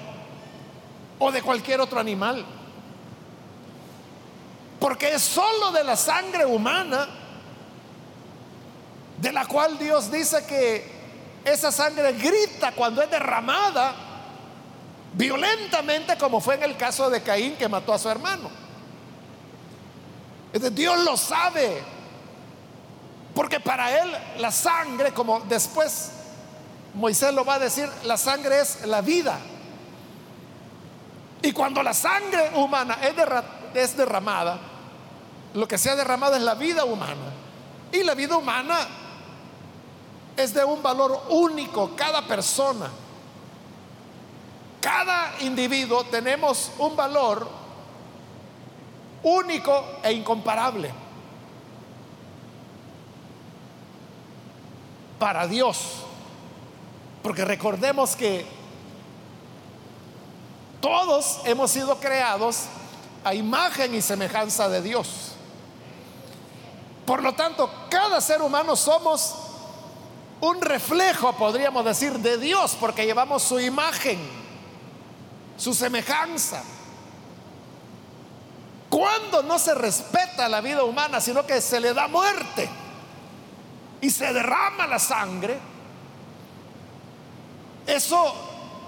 o 1.17 1.31
de 1.31 1.41
cualquier 1.41 1.81
otro 1.81 1.99
animal. 1.99 2.45
Porque 4.79 5.15
es 5.15 5.23
solo 5.23 5.71
de 5.71 5.83
la 5.83 5.95
sangre 5.95 6.45
humana 6.45 7.07
de 9.19 9.31
la 9.31 9.47
cual 9.47 9.79
Dios 9.79 10.11
dice 10.11 10.45
que 10.45 11.01
esa 11.43 11.71
sangre 11.71 12.13
grita 12.13 12.71
cuando 12.73 13.01
es 13.01 13.09
derramada 13.09 14.09
violentamente 15.13 16.17
como 16.17 16.39
fue 16.39 16.55
en 16.55 16.63
el 16.63 16.77
caso 16.77 17.09
de 17.09 17.21
Caín 17.21 17.55
que 17.55 17.67
mató 17.67 17.93
a 17.93 17.99
su 17.99 18.09
hermano. 18.09 18.49
Dios 20.73 20.99
lo 21.03 21.15
sabe, 21.15 21.81
porque 23.33 23.59
para 23.59 24.01
él 24.01 24.11
la 24.39 24.51
sangre, 24.51 25.13
como 25.13 25.39
después 25.41 26.11
Moisés 26.93 27.33
lo 27.33 27.45
va 27.45 27.55
a 27.55 27.59
decir, 27.59 27.89
la 28.03 28.17
sangre 28.17 28.59
es 28.59 28.85
la 28.85 29.01
vida. 29.01 29.39
Y 31.41 31.53
cuando 31.53 31.81
la 31.81 31.93
sangre 31.93 32.51
humana 32.55 32.97
es, 33.73 33.97
derramada, 33.97 34.59
lo 35.53 35.67
que 35.67 35.77
se 35.77 35.89
ha 35.89 35.95
derramado 35.95 36.35
es 36.35 36.41
la 36.41 36.53
vida 36.55 36.83
humana. 36.85 37.33
Y 37.91 38.03
la 38.03 38.13
vida 38.13 38.37
humana 38.37 38.87
es 40.37 40.53
de 40.53 40.63
un 40.63 40.83
valor 40.83 41.23
único, 41.29 41.95
cada 41.95 42.21
persona. 42.27 42.89
Cada 44.81 45.35
individuo 45.41 46.03
tenemos 46.05 46.71
un 46.79 46.95
valor 46.95 47.47
único 49.21 49.85
e 50.03 50.11
incomparable 50.11 50.91
para 55.19 55.45
Dios. 55.45 55.97
Porque 57.21 57.45
recordemos 57.45 58.15
que 58.15 58.43
todos 60.81 61.41
hemos 61.45 61.69
sido 61.69 61.97
creados 61.99 62.63
a 63.23 63.35
imagen 63.35 63.93
y 63.93 64.01
semejanza 64.01 64.67
de 64.67 64.81
Dios. 64.81 65.33
Por 67.05 67.21
lo 67.21 67.33
tanto, 67.33 67.69
cada 67.87 68.19
ser 68.19 68.41
humano 68.41 68.75
somos 68.75 69.35
un 70.39 70.59
reflejo, 70.59 71.33
podríamos 71.33 71.85
decir, 71.85 72.13
de 72.13 72.39
Dios, 72.39 72.75
porque 72.79 73.05
llevamos 73.05 73.43
su 73.43 73.59
imagen 73.59 74.40
su 75.61 75.75
semejanza. 75.75 76.63
Cuando 78.89 79.43
no 79.43 79.59
se 79.59 79.75
respeta 79.75 80.49
la 80.49 80.59
vida 80.59 80.83
humana, 80.83 81.21
sino 81.21 81.45
que 81.45 81.61
se 81.61 81.79
le 81.79 81.93
da 81.93 82.07
muerte 82.07 82.67
y 84.01 84.09
se 84.09 84.33
derrama 84.33 84.87
la 84.87 84.97
sangre, 84.97 85.59
eso 87.85 88.33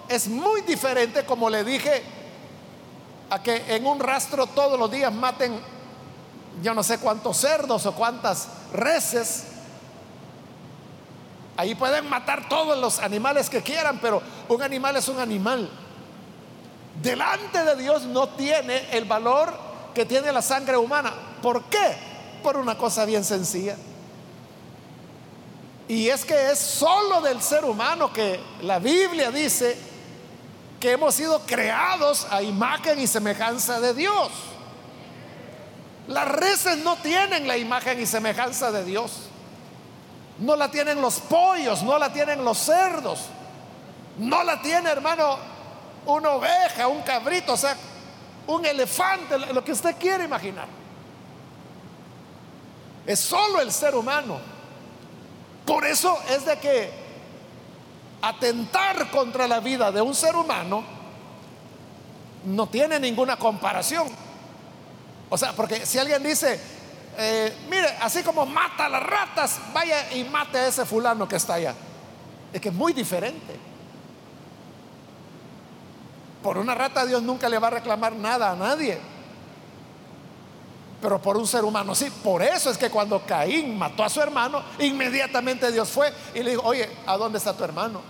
es 0.10 0.28
muy 0.28 0.62
diferente, 0.62 1.24
como 1.26 1.48
le 1.48 1.64
dije, 1.64 2.04
a 3.30 3.42
que 3.44 3.76
en 3.76 3.86
un 3.86 4.00
rastro 4.00 4.48
todos 4.48 4.80
los 4.80 4.90
días 4.90 5.14
maten 5.14 5.60
yo 6.62 6.74
no 6.74 6.84
sé 6.84 6.98
cuántos 7.00 7.38
cerdos 7.38 7.86
o 7.86 7.94
cuántas 7.94 8.48
reses. 8.74 9.46
Ahí 11.56 11.76
pueden 11.76 12.10
matar 12.10 12.50
todos 12.50 12.78
los 12.80 13.00
animales 13.00 13.50
que 13.50 13.62
quieran, 13.62 14.00
pero 14.02 14.24
un 14.50 14.62
animal 14.64 14.96
es 14.96 15.08
un 15.08 15.20
animal 15.20 15.70
delante 17.04 17.64
de 17.64 17.76
Dios 17.76 18.04
no 18.04 18.30
tiene 18.30 18.88
el 18.92 19.06
valor 19.06 19.54
que 19.94 20.06
tiene 20.06 20.32
la 20.32 20.42
sangre 20.42 20.78
humana. 20.78 21.14
¿Por 21.42 21.66
qué? 21.66 21.98
Por 22.42 22.58
una 22.58 22.78
cosa 22.78 23.06
bien 23.06 23.24
sencilla. 23.24 23.76
Y 25.88 26.08
es 26.08 26.24
que 26.24 26.52
es 26.52 26.58
solo 26.58 27.22
del 27.22 27.42
ser 27.42 27.66
humano 27.66 28.12
que 28.12 28.40
la 28.62 28.80
Biblia 28.80 29.30
dice 29.32 29.78
que 30.80 30.94
hemos 30.94 31.14
sido 31.14 31.42
creados 31.42 32.26
a 32.32 32.42
imagen 32.42 33.00
y 33.00 33.06
semejanza 33.06 33.82
de 33.82 33.94
Dios. 33.94 34.30
Las 36.08 36.28
reses 36.28 36.78
no 36.80 36.96
tienen 36.98 37.48
la 37.48 37.58
imagen 37.58 38.00
y 38.00 38.06
semejanza 38.06 38.72
de 38.72 38.86
Dios. 38.86 39.12
No 40.40 40.56
la 40.56 40.72
tienen 40.72 41.02
los 41.02 41.20
pollos, 41.20 41.84
no 41.84 42.00
la 42.00 42.12
tienen 42.12 42.44
los 42.44 42.58
cerdos. 42.58 43.26
No 44.18 44.44
la 44.44 44.62
tiene, 44.62 44.90
hermano, 44.90 45.38
una 46.06 46.32
oveja, 46.32 46.88
un 46.88 47.02
cabrito, 47.02 47.54
o 47.54 47.58
sea, 47.58 47.76
un 48.48 48.66
elefante, 48.66 49.38
lo 49.38 49.64
que 49.64 49.72
usted 49.72 49.96
quiere 49.98 50.26
imaginar. 50.26 50.68
Es 53.06 53.20
solo 53.20 53.62
el 53.62 53.72
ser 53.72 53.96
humano. 53.96 54.40
Por 55.66 55.86
eso 55.86 56.18
es 56.30 56.46
de 56.46 56.58
que 56.58 56.92
atentar 58.22 59.10
contra 59.12 59.48
la 59.48 59.60
vida 59.60 59.92
de 59.92 60.02
un 60.02 60.16
ser 60.16 60.36
humano 60.36 60.84
no 62.46 62.68
tiene 62.68 63.00
ninguna 63.00 63.38
comparación. 63.38 64.08
O 65.30 65.38
sea, 65.38 65.54
porque 65.54 65.86
si 65.86 65.98
alguien 65.98 66.22
dice, 66.22 66.60
eh, 67.18 67.54
mire, 67.70 67.88
así 68.02 68.24
como 68.24 68.46
mata 68.46 68.86
a 68.86 68.90
las 68.90 69.04
ratas, 69.04 69.60
vaya 69.74 70.12
y 70.14 70.24
mate 70.26 70.58
a 70.58 70.68
ese 70.68 70.86
fulano 70.86 71.28
que 71.28 71.38
está 71.38 71.56
allá. 71.56 71.74
Es 72.52 72.62
que 72.62 72.70
es 72.70 72.76
muy 72.76 72.94
diferente. 72.94 73.73
Por 76.44 76.58
una 76.58 76.76
rata 76.76 77.06
Dios 77.06 77.24
nunca 77.24 77.48
le 77.48 77.58
va 77.58 77.68
a 77.68 77.72
reclamar 77.72 78.14
nada 78.14 78.52
a 78.52 78.56
nadie. 78.56 79.00
Pero 81.02 81.22
por 81.22 81.38
un 81.38 81.48
ser 81.48 81.64
humano 81.64 81.96
sí. 81.96 82.10
Por 82.24 82.44
eso 82.44 82.70
es 82.70 82.78
que 82.78 82.90
cuando 82.90 83.22
Caín 83.26 83.78
mató 83.78 84.04
a 84.04 84.10
su 84.10 84.22
hermano, 84.22 84.62
inmediatamente 84.80 85.72
Dios 85.72 85.90
fue 85.90 86.14
y 86.36 86.44
le 86.44 86.52
dijo, 86.52 86.62
oye, 86.66 86.90
¿a 87.06 87.18
dónde 87.18 87.38
está 87.38 87.54
tu 87.54 87.64
hermano? 87.64 88.02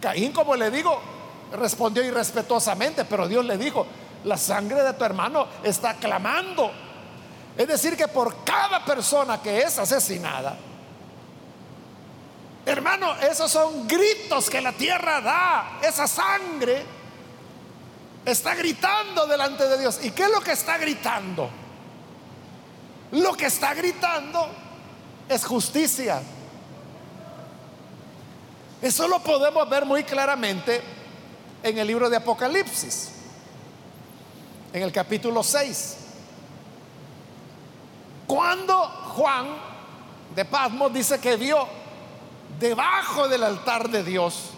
Caín, 0.00 0.32
como 0.32 0.54
le 0.54 0.70
digo, 0.70 1.00
respondió 1.52 2.04
irrespetuosamente, 2.04 3.04
pero 3.04 3.26
Dios 3.26 3.44
le 3.44 3.56
dijo, 3.56 3.86
la 4.24 4.36
sangre 4.36 4.82
de 4.82 4.92
tu 4.92 5.04
hermano 5.04 5.46
está 5.62 5.94
clamando. 5.94 6.70
Es 7.56 7.66
decir, 7.66 7.96
que 7.96 8.06
por 8.06 8.44
cada 8.44 8.84
persona 8.84 9.42
que 9.42 9.58
es 9.58 9.78
asesinada, 9.78 10.56
hermano, 12.68 13.14
esos 13.16 13.50
son 13.50 13.88
gritos 13.88 14.50
que 14.50 14.60
la 14.60 14.72
tierra 14.72 15.20
da, 15.20 15.78
esa 15.82 16.06
sangre 16.06 16.84
está 18.24 18.54
gritando 18.54 19.26
delante 19.26 19.66
de 19.66 19.78
Dios. 19.78 20.00
¿Y 20.02 20.10
qué 20.10 20.24
es 20.24 20.30
lo 20.30 20.40
que 20.40 20.52
está 20.52 20.76
gritando? 20.76 21.48
Lo 23.12 23.32
que 23.34 23.46
está 23.46 23.74
gritando 23.74 24.48
es 25.28 25.44
justicia. 25.44 26.20
Eso 28.82 29.08
lo 29.08 29.20
podemos 29.20 29.68
ver 29.68 29.84
muy 29.84 30.04
claramente 30.04 30.82
en 31.62 31.78
el 31.78 31.86
libro 31.86 32.08
de 32.08 32.16
Apocalipsis, 32.16 33.10
en 34.72 34.82
el 34.82 34.92
capítulo 34.92 35.42
6. 35.42 35.96
Cuando 38.26 38.86
Juan 39.16 39.46
de 40.36 40.44
Pasmos 40.44 40.92
dice 40.92 41.18
que 41.18 41.36
vio 41.36 41.66
debajo 42.58 43.28
del 43.28 43.44
altar 43.44 43.88
de 43.88 44.02
Dios, 44.02 44.50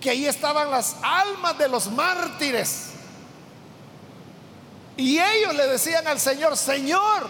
que 0.00 0.10
ahí 0.10 0.26
estaban 0.26 0.70
las 0.70 0.96
almas 1.02 1.58
de 1.58 1.68
los 1.68 1.90
mártires. 1.90 2.90
Y 4.96 5.18
ellos 5.18 5.54
le 5.54 5.66
decían 5.66 6.06
al 6.06 6.20
Señor, 6.20 6.56
Señor, 6.56 7.28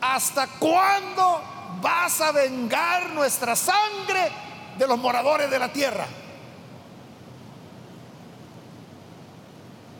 ¿hasta 0.00 0.46
cuándo 0.58 1.42
vas 1.80 2.20
a 2.20 2.32
vengar 2.32 3.10
nuestra 3.10 3.56
sangre 3.56 4.30
de 4.78 4.86
los 4.86 4.98
moradores 4.98 5.50
de 5.50 5.58
la 5.58 5.72
tierra? 5.72 6.06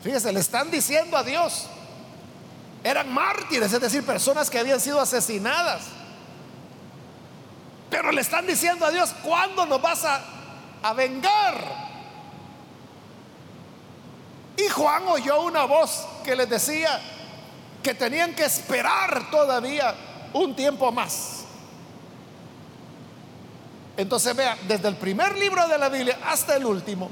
Fíjese, 0.01 0.31
le 0.31 0.39
están 0.39 0.71
diciendo 0.71 1.17
a 1.17 1.23
Dios, 1.23 1.65
eran 2.83 3.13
mártires, 3.13 3.73
es 3.73 3.81
decir, 3.81 4.05
personas 4.05 4.49
que 4.49 4.59
habían 4.59 4.79
sido 4.79 5.01
asesinadas. 5.01 5.98
Pero 7.89 8.11
le 8.11 8.21
están 8.21 8.45
diciendo 8.45 8.85
a 8.85 8.91
Dios, 8.91 9.13
¿cuándo 9.23 9.65
nos 9.65 9.81
vas 9.81 10.05
a, 10.05 10.21
a 10.83 10.93
vengar? 10.93 11.89
Y 14.57 14.67
Juan 14.67 15.07
oyó 15.07 15.41
una 15.41 15.65
voz 15.65 16.05
que 16.23 16.35
les 16.35 16.49
decía 16.49 16.99
que 17.81 17.93
tenían 17.93 18.35
que 18.35 18.45
esperar 18.45 19.31
todavía 19.31 19.95
un 20.33 20.55
tiempo 20.55 20.91
más. 20.91 21.45
Entonces 23.97 24.35
vea, 24.35 24.57
desde 24.67 24.87
el 24.87 24.95
primer 24.95 25.37
libro 25.37 25.67
de 25.67 25.77
la 25.77 25.89
Biblia 25.89 26.19
hasta 26.25 26.55
el 26.55 26.65
último, 26.65 27.09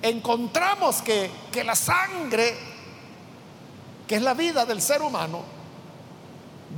encontramos 0.00 1.00
que, 1.02 1.30
que 1.50 1.64
la 1.64 1.74
sangre, 1.74 2.56
que 4.06 4.16
es 4.16 4.22
la 4.22 4.34
vida 4.34 4.64
del 4.64 4.82
ser 4.82 5.00
humano, 5.00 5.42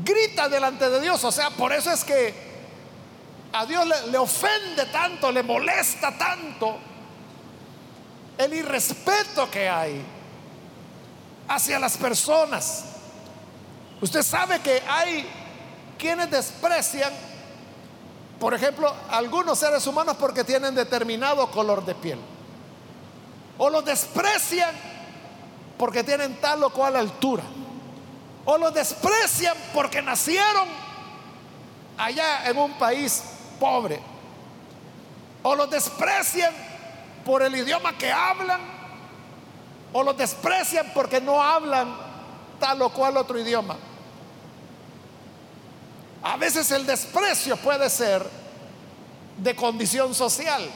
grita 0.04 0.48
delante 0.48 0.88
de 0.88 1.00
Dios. 1.00 1.22
O 1.24 1.32
sea, 1.32 1.50
por 1.50 1.72
eso 1.72 1.90
es 1.90 2.04
que 2.04 2.43
a 3.54 3.64
Dios 3.66 3.86
le, 4.10 4.18
ofende 4.18 4.86
tanto, 4.86 5.30
le 5.30 5.44
molesta 5.44 6.18
tanto 6.18 6.76
el 8.36 8.52
irrespeto 8.52 9.48
que 9.48 9.68
hay 9.68 10.04
hacia 11.46 11.78
las 11.78 11.96
personas. 11.96 12.84
Usted 14.00 14.24
sabe 14.24 14.58
que 14.58 14.82
hay 14.88 15.24
quienes 15.96 16.32
desprecian, 16.32 17.12
por 18.40 18.54
ejemplo, 18.54 18.92
algunos 19.08 19.56
seres 19.56 19.86
humanos 19.86 20.16
porque 20.18 20.42
tienen 20.42 20.74
determinado 20.74 21.48
color 21.52 21.84
de 21.84 21.94
piel. 21.94 22.18
O 23.56 23.70
los 23.70 23.84
desprecian 23.84 24.74
porque 25.78 26.02
tienen 26.02 26.40
tal 26.40 26.64
o 26.64 26.70
cual 26.70 26.96
altura. 26.96 27.44
O 28.46 28.58
los 28.58 28.74
desprecian 28.74 29.56
porque 29.72 30.02
nacieron 30.02 30.66
allá 31.96 32.50
en 32.50 32.58
un 32.58 32.72
país 32.72 33.22
pobre. 33.64 33.98
O 35.42 35.54
los 35.54 35.70
desprecian 35.70 36.52
por 37.24 37.42
el 37.42 37.56
idioma 37.56 37.96
que 37.96 38.12
hablan. 38.12 38.60
O 39.94 40.02
los 40.02 40.16
desprecian 40.16 40.90
porque 40.92 41.18
no 41.20 41.42
hablan 41.42 41.96
tal 42.60 42.82
o 42.82 42.90
cual 42.90 43.16
otro 43.16 43.38
idioma. 43.38 43.76
A 46.22 46.36
veces 46.36 46.70
el 46.72 46.84
desprecio 46.84 47.56
puede 47.56 47.88
ser 47.88 48.26
de 49.38 49.56
condición 49.56 50.14
social. 50.14 50.70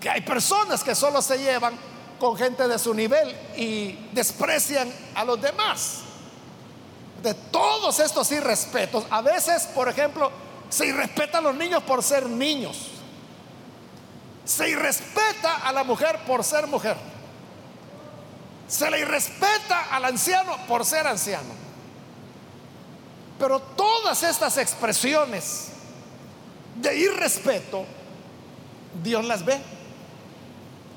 Que 0.00 0.08
hay 0.08 0.20
personas 0.20 0.84
que 0.84 0.94
solo 0.94 1.20
se 1.20 1.38
llevan 1.38 1.76
con 2.20 2.36
gente 2.36 2.68
de 2.68 2.78
su 2.78 2.94
nivel 2.94 3.34
y 3.56 4.08
desprecian 4.12 4.92
a 5.16 5.24
los 5.24 5.40
demás. 5.40 6.05
De 7.26 7.34
todos 7.34 7.98
estos 7.98 8.30
irrespetos, 8.30 9.04
a 9.10 9.20
veces, 9.20 9.64
por 9.74 9.88
ejemplo, 9.88 10.30
se 10.68 10.86
irrespeta 10.86 11.38
a 11.38 11.40
los 11.40 11.56
niños 11.56 11.82
por 11.82 12.00
ser 12.00 12.24
niños. 12.28 12.92
Se 14.44 14.70
irrespeta 14.70 15.56
a 15.56 15.72
la 15.72 15.82
mujer 15.82 16.20
por 16.24 16.44
ser 16.44 16.68
mujer. 16.68 16.96
Se 18.68 18.88
le 18.92 19.00
irrespeta 19.00 19.88
al 19.90 20.04
anciano 20.04 20.56
por 20.68 20.84
ser 20.84 21.04
anciano. 21.08 21.52
Pero 23.40 23.58
todas 23.58 24.22
estas 24.22 24.56
expresiones 24.58 25.70
de 26.76 26.96
irrespeto, 26.96 27.86
Dios 29.02 29.24
las 29.24 29.44
ve 29.44 29.60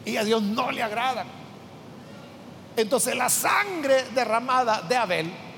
y 0.06 0.16
a 0.16 0.24
Dios 0.24 0.44
no 0.44 0.70
le 0.70 0.84
agrada. 0.84 1.26
Entonces 2.76 3.16
la 3.16 3.30
sangre 3.30 4.04
derramada 4.14 4.84
de 4.84 4.96
Abel 4.96 5.49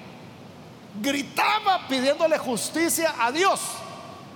gritaba 1.00 1.88
pidiéndole 1.88 2.38
justicia 2.38 3.16
a 3.20 3.32
Dios. 3.32 3.60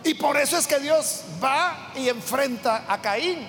Y 0.03 0.13
por 0.13 0.37
eso 0.37 0.57
es 0.57 0.67
que 0.67 0.79
Dios 0.79 1.23
va 1.43 1.91
y 1.95 2.09
enfrenta 2.09 2.85
a 2.87 3.01
Caín. 3.01 3.47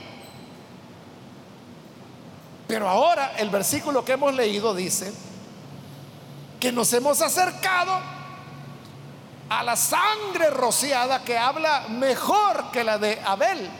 Pero 2.66 2.88
ahora 2.88 3.35
el 3.37 3.51
versículo 3.51 4.05
que 4.05 4.12
hemos 4.12 4.35
leído 4.35 4.75
dice 4.75 5.12
que 6.59 6.73
nos 6.73 6.92
hemos 6.92 7.21
acercado 7.21 8.01
a 9.49 9.62
la 9.62 9.77
sangre 9.77 10.51
rociada 10.51 11.23
que 11.23 11.38
habla 11.38 11.87
mejor 11.88 12.71
que 12.73 12.83
la 12.83 12.99
de 12.99 13.21
Abel. 13.25 13.71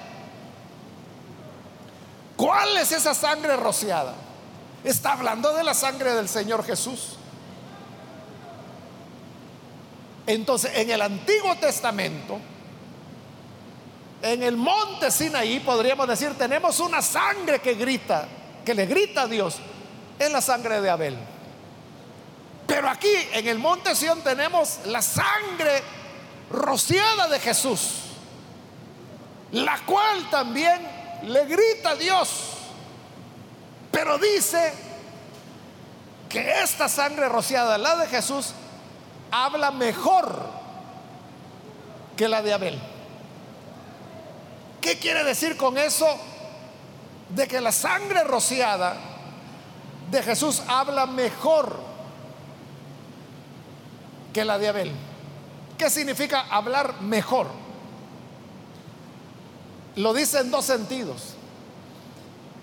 ¿Cuál 2.37 2.77
es 2.77 2.93
esa 2.93 3.15
sangre 3.15 3.57
rociada? 3.57 4.15
Está 4.85 5.15
hablando 5.15 5.53
de 5.55 5.65
la 5.65 5.75
sangre 5.75 6.15
del 6.15 6.29
Señor 6.29 6.65
Jesús. 6.65 7.17
Entonces, 10.27 10.73
en 10.75 10.91
el 10.91 11.01
Antiguo 11.03 11.55
Testamento, 11.57 12.41
en 14.23 14.43
el 14.43 14.57
monte 14.57 15.11
Sinaí, 15.11 15.61
podríamos 15.61 16.09
decir, 16.09 16.37
tenemos 16.37 16.81
una 16.81 17.01
sangre 17.01 17.61
que 17.61 17.75
grita, 17.75 18.27
que 18.65 18.75
le 18.75 18.87
grita 18.87 19.23
a 19.23 19.27
Dios, 19.27 19.57
es 20.19 20.31
la 20.31 20.41
sangre 20.41 20.81
de 20.81 20.91
Abel. 20.91 21.17
Pero 22.67 22.89
aquí 22.89 23.13
en 23.33 23.47
el 23.47 23.59
monte 23.59 23.95
Sión 23.95 24.23
tenemos 24.23 24.81
la 24.87 25.01
sangre 25.01 25.83
rociada 26.51 27.29
de 27.29 27.39
Jesús, 27.39 27.91
la 29.53 29.79
cual 29.87 30.29
también 30.31 30.81
le 31.23 31.45
grita 31.45 31.91
a 31.91 31.97
Dios. 31.97 32.29
Pero 33.93 34.19
dice 34.19 34.75
que 36.29 36.63
esta 36.63 36.89
sangre 36.89 37.29
rociada, 37.29 37.79
la 37.79 37.97
de 37.97 38.09
Jesús, 38.09 38.53
habla 39.31 39.71
mejor 39.71 40.35
que 42.17 42.29
la 42.29 42.43
de 42.43 42.53
Abel. 42.53 42.79
¿Qué 44.81 44.99
quiere 44.99 45.25
decir 45.25 45.57
con 45.57 45.77
eso? 45.79 46.07
De 47.31 47.49
que 47.49 47.61
la 47.61 47.73
sangre 47.73 48.25
rociada 48.25 48.97
de 50.11 50.23
Jesús 50.23 50.63
habla 50.69 51.07
mejor 51.07 51.77
que 54.33 54.45
la 54.45 54.59
de 54.59 54.69
Abel. 54.69 54.93
¿Qué 55.77 55.91
significa 55.91 56.47
hablar 56.51 57.01
mejor? 57.03 57.49
Lo 59.97 60.15
dice 60.15 60.41
en 60.41 60.51
dos 60.51 60.65
sentidos. 60.65 61.35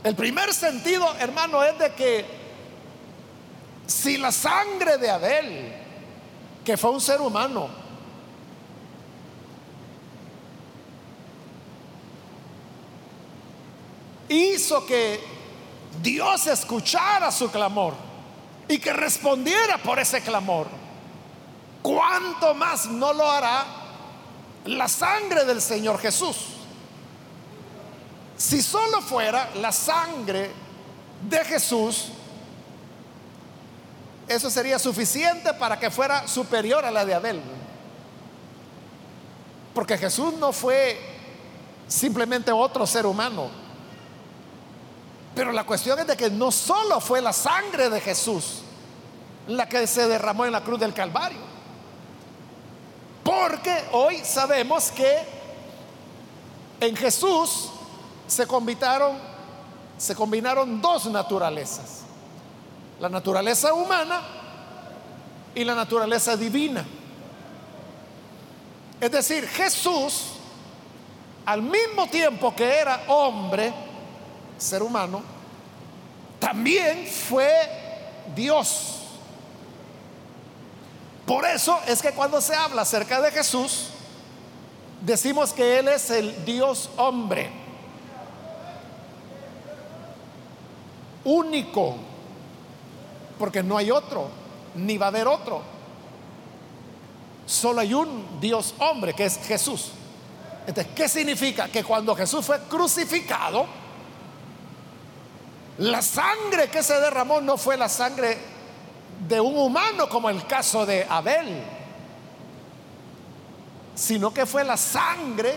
El 0.04 0.16
primer 0.16 0.54
sentido, 0.54 1.14
hermano, 1.20 1.64
es 1.64 1.78
de 1.80 1.94
que 1.94 2.26
si 3.88 4.18
la 4.18 4.32
sangre 4.32 4.98
de 4.98 5.10
Abel, 5.10 5.83
que 6.64 6.78
fue 6.78 6.92
un 6.92 7.02
ser 7.02 7.22
humano, 7.22 7.68
hizo 14.30 14.86
que 14.86 15.20
Dios 16.02 16.48
escuchara 16.48 17.32
su 17.32 17.52
clamor 17.52 17.94
y 18.68 18.80
que 18.80 18.94
respondiera 18.94 19.78
por 19.78 20.00
ese 20.00 20.22
clamor, 20.22 20.68
¿cuánto 21.82 22.54
más 22.54 22.88
no 22.88 23.14
lo 23.14 23.30
hará 23.30 23.66
la 24.66 24.88
sangre 24.88 25.46
del 25.46 25.62
Señor 25.62 26.00
Jesús? 26.00 26.38
Si 28.38 28.62
solo 28.62 29.02
fuera 29.02 29.50
la 29.56 29.72
sangre 29.72 30.52
de 31.30 31.46
Jesús, 31.46 32.10
eso 34.28 34.50
sería 34.50 34.80
suficiente 34.80 35.54
para 35.54 35.80
que 35.80 35.92
fuera 35.92 36.28
superior 36.28 36.86
a 36.86 36.92
la 36.92 37.06
de 37.06 37.14
Abel. 37.14 37.42
Porque 39.74 39.98
Jesús 39.98 40.34
no 40.36 40.54
fue 40.54 41.00
simplemente 41.88 42.52
otro 42.52 42.86
ser 42.86 43.06
humano. 43.06 43.50
Pero 45.36 45.52
la 45.52 45.64
cuestión 45.64 45.98
es 46.00 46.08
de 46.08 46.16
que 46.16 46.30
no 46.30 46.52
solo 46.52 47.00
fue 47.00 47.22
la 47.22 47.34
sangre 47.34 47.90
de 47.90 48.00
Jesús 48.00 48.60
la 49.48 49.68
que 49.68 49.86
se 49.88 50.08
derramó 50.08 50.46
en 50.46 50.52
la 50.52 50.62
cruz 50.62 50.80
del 50.80 50.94
Calvario. 50.94 51.40
Porque 53.24 53.84
hoy 53.92 54.20
sabemos 54.24 54.92
que 54.92 55.18
en 56.80 56.96
Jesús 56.96 57.70
se 58.28 58.46
combinaron, 58.46 59.18
se 59.98 60.16
combinaron 60.16 60.82
dos 60.82 61.06
naturalezas, 61.06 62.03
la 63.00 63.10
naturaleza 63.10 63.74
humana 63.74 64.22
y 65.56 65.64
la 65.64 65.76
naturaleza 65.76 66.36
divina. 66.36 66.86
Es 69.00 69.12
decir, 69.12 69.48
Jesús, 69.48 70.34
al 71.46 71.62
mismo 71.62 72.08
tiempo 72.08 72.56
que 72.56 72.66
era 72.80 73.04
hombre, 73.08 73.74
ser 74.58 74.82
humano, 74.82 75.22
también 76.40 77.08
fue 77.08 77.52
Dios. 78.36 79.00
Por 81.26 81.46
eso 81.46 81.80
es 81.88 82.02
que 82.02 82.12
cuando 82.12 82.42
se 82.42 82.56
habla 82.56 82.84
acerca 82.84 83.22
de 83.22 83.32
Jesús, 83.32 83.88
decimos 85.02 85.54
que 85.54 85.80
Él 85.80 85.88
es 85.88 86.10
el 86.10 86.46
Dios 86.46 86.90
hombre. 86.98 87.64
único, 91.24 91.96
porque 93.44 93.62
no 93.62 93.78
hay 93.78 93.92
otro, 93.92 94.30
ni 94.74 94.98
va 94.98 95.08
a 95.08 95.10
haber 95.10 95.28
otro. 95.28 95.62
Solo 97.46 97.82
hay 97.82 97.94
un 97.94 98.40
Dios 98.40 98.74
hombre, 98.80 99.14
que 99.14 99.26
es 99.26 99.38
Jesús. 99.38 99.92
Entonces, 100.66 100.94
¿qué 100.96 101.10
significa? 101.10 101.68
Que 101.68 101.84
cuando 101.84 102.16
Jesús 102.16 102.46
fue 102.46 102.58
crucificado, 102.70 103.66
la 105.80 106.02
sangre 106.02 106.70
que 106.70 106.82
se 106.82 106.98
derramó 107.02 107.42
no 107.42 107.58
fue 107.58 107.76
la 107.76 107.90
sangre 107.90 108.38
de 109.28 109.42
un 109.42 109.58
humano 109.58 110.08
como 110.08 110.30
el 110.30 110.48
caso 110.48 110.86
de 110.86 111.06
Abel, 111.10 111.64
sino 113.94 114.34
que 114.34 114.46
fue 114.46 114.64
la 114.64 114.78
sangre 114.78 115.54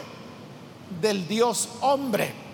del 1.01 1.29
Dios 1.29 1.69
hombre. 1.83 2.46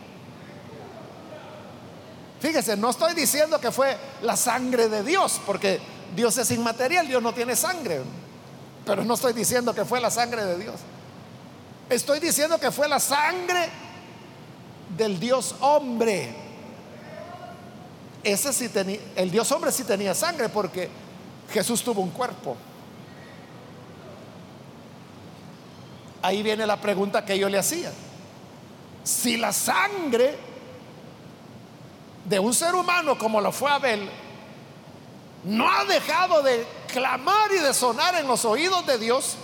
Fíjese, 2.42 2.76
no 2.76 2.90
estoy 2.90 3.14
diciendo 3.14 3.61
que 3.61 3.70
fue 3.70 3.96
la 4.20 4.37
sangre 4.37 4.88
de 4.88 5.05
Dios, 5.05 5.40
porque 5.46 5.78
Dios 6.16 6.37
es 6.38 6.50
inmaterial, 6.50 7.07
Dios 7.07 7.22
no 7.22 7.33
tiene 7.33 7.55
sangre. 7.55 8.00
Pero 8.85 9.05
no 9.05 9.14
estoy 9.14 9.33
diciendo 9.33 9.72
que 9.72 9.85
fue 9.85 10.00
la 10.00 10.11
sangre 10.11 10.44
de 10.44 10.59
Dios. 10.59 10.74
Estoy 11.88 12.18
diciendo 12.18 12.59
que 12.59 12.72
fue 12.72 12.88
la 12.88 12.98
sangre 12.98 13.68
del 14.96 15.20
Dios 15.20 15.55
hombre. 15.61 16.35
Ese 18.24 18.52
sí 18.52 18.68
tenía, 18.70 18.98
el 19.14 19.31
Dios 19.31 19.52
hombre 19.52 19.70
sí 19.70 19.85
tenía 19.85 20.12
sangre 20.12 20.48
porque 20.48 20.90
Jesús 21.52 21.85
tuvo 21.85 22.00
un 22.00 22.11
cuerpo. 22.11 22.57
Ahí 26.22 26.42
viene 26.42 26.66
la 26.66 26.81
pregunta 26.81 27.24
que 27.24 27.38
yo 27.38 27.48
le 27.48 27.59
hacía. 27.59 27.92
Si 29.05 29.37
la 29.37 29.52
sangre 29.52 30.50
de 32.24 32.38
un 32.38 32.54
ser 32.54 32.74
humano 32.74 33.18
como 33.18 33.40
lo 33.40 33.52
fue 33.52 33.70
Abel, 33.70 34.08
no 35.44 35.68
ha 35.68 35.85
dejado 35.85 36.42
de 36.42 36.66
clamar 36.92 37.50
y 37.52 37.58
de 37.58 37.74
sonar 37.74 38.14
en 38.16 38.28
los 38.28 38.44
oídos 38.44 38.87
de 38.87 38.98
Dios, 38.98 39.37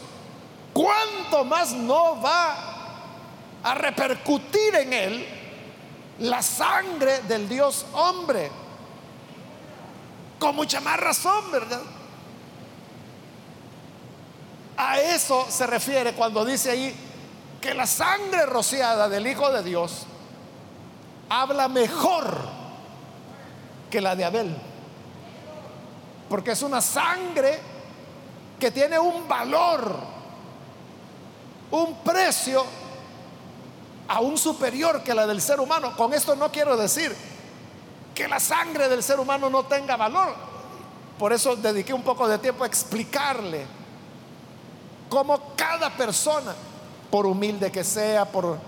¿cuánto 0.72 1.44
más 1.44 1.72
no 1.72 2.20
va 2.20 2.54
a 3.62 3.74
repercutir 3.74 4.74
en 4.76 4.92
él 4.92 5.26
la 6.20 6.42
sangre 6.42 7.22
del 7.22 7.48
Dios 7.48 7.84
hombre? 7.92 8.50
Con 10.38 10.54
mucha 10.54 10.80
más 10.80 11.00
razón, 11.00 11.50
¿verdad? 11.50 11.82
A 14.76 15.00
eso 15.00 15.46
se 15.50 15.66
refiere 15.66 16.12
cuando 16.12 16.44
dice 16.44 16.70
ahí 16.70 16.94
que 17.60 17.74
la 17.74 17.88
sangre 17.88 18.46
rociada 18.46 19.08
del 19.08 19.26
Hijo 19.26 19.50
de 19.50 19.64
Dios 19.64 20.06
habla 21.28 21.66
mejor 21.66 22.57
que 23.90 24.00
la 24.00 24.14
de 24.14 24.24
Abel. 24.24 24.56
Porque 26.28 26.52
es 26.52 26.62
una 26.62 26.80
sangre 26.80 27.58
que 28.58 28.70
tiene 28.70 28.98
un 28.98 29.26
valor, 29.28 29.96
un 31.70 31.94
precio 32.02 32.64
aún 34.08 34.36
superior 34.36 35.02
que 35.02 35.14
la 35.14 35.26
del 35.26 35.40
ser 35.40 35.60
humano. 35.60 35.94
Con 35.96 36.12
esto 36.12 36.34
no 36.34 36.50
quiero 36.50 36.76
decir 36.76 37.14
que 38.14 38.26
la 38.26 38.40
sangre 38.40 38.88
del 38.88 39.02
ser 39.02 39.20
humano 39.20 39.48
no 39.48 39.64
tenga 39.64 39.96
valor. 39.96 40.34
Por 41.18 41.32
eso 41.32 41.56
dediqué 41.56 41.92
un 41.92 42.02
poco 42.02 42.28
de 42.28 42.38
tiempo 42.38 42.64
a 42.64 42.66
explicarle 42.66 43.66
cómo 45.08 45.54
cada 45.56 45.90
persona, 45.90 46.54
por 47.10 47.26
humilde 47.26 47.72
que 47.72 47.84
sea, 47.84 48.24
por 48.24 48.58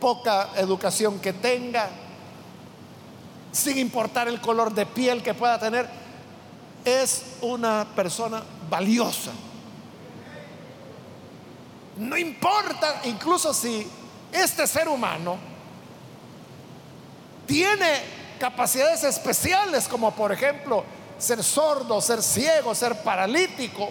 poca 0.00 0.50
educación 0.56 1.18
que 1.18 1.32
tenga, 1.32 1.88
sin 3.56 3.78
importar 3.78 4.28
el 4.28 4.40
color 4.40 4.72
de 4.74 4.84
piel 4.84 5.22
que 5.22 5.32
pueda 5.32 5.58
tener, 5.58 5.88
es 6.84 7.22
una 7.40 7.86
persona 7.96 8.42
valiosa. 8.68 9.32
No 11.96 12.18
importa 12.18 13.00
incluso 13.04 13.54
si 13.54 13.86
este 14.30 14.66
ser 14.66 14.88
humano 14.88 15.38
tiene 17.46 18.02
capacidades 18.38 19.02
especiales 19.04 19.88
como 19.88 20.10
por 20.10 20.30
ejemplo 20.32 20.84
ser 21.18 21.42
sordo, 21.42 22.02
ser 22.02 22.22
ciego, 22.22 22.74
ser 22.74 23.00
paralítico, 23.02 23.88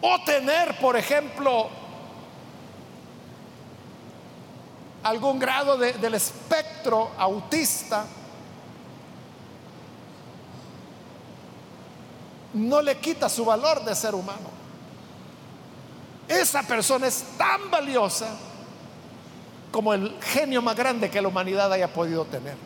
o 0.00 0.24
tener 0.24 0.78
por 0.78 0.96
ejemplo 0.96 1.68
algún 5.08 5.38
grado 5.38 5.78
del 5.78 6.14
espectro 6.14 7.12
autista, 7.16 8.04
no 12.52 12.82
le 12.82 12.98
quita 12.98 13.28
su 13.28 13.44
valor 13.44 13.84
de 13.84 13.94
ser 13.94 14.14
humano. 14.14 14.50
Esa 16.28 16.62
persona 16.62 17.06
es 17.06 17.24
tan 17.38 17.70
valiosa 17.70 18.28
como 19.72 19.94
el 19.94 20.14
genio 20.20 20.60
más 20.60 20.76
grande 20.76 21.10
que 21.10 21.22
la 21.22 21.28
humanidad 21.28 21.72
haya 21.72 21.90
podido 21.90 22.26
tener. 22.26 22.56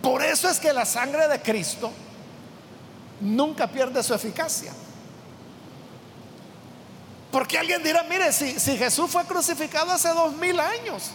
Por 0.00 0.22
eso 0.22 0.48
es 0.48 0.60
que 0.60 0.72
la 0.72 0.84
sangre 0.84 1.26
de 1.26 1.42
Cristo 1.42 1.90
nunca 3.20 3.66
pierde 3.66 4.00
su 4.04 4.14
eficacia. 4.14 4.72
Porque 7.30 7.58
alguien 7.58 7.82
dirá, 7.82 8.02
mire, 8.04 8.32
si, 8.32 8.54
Jesús 8.76 9.10
fue 9.10 9.24
crucificado 9.24 9.92
hace 9.92 10.08
dos 10.08 10.34
mil 10.34 10.58
años, 10.58 11.10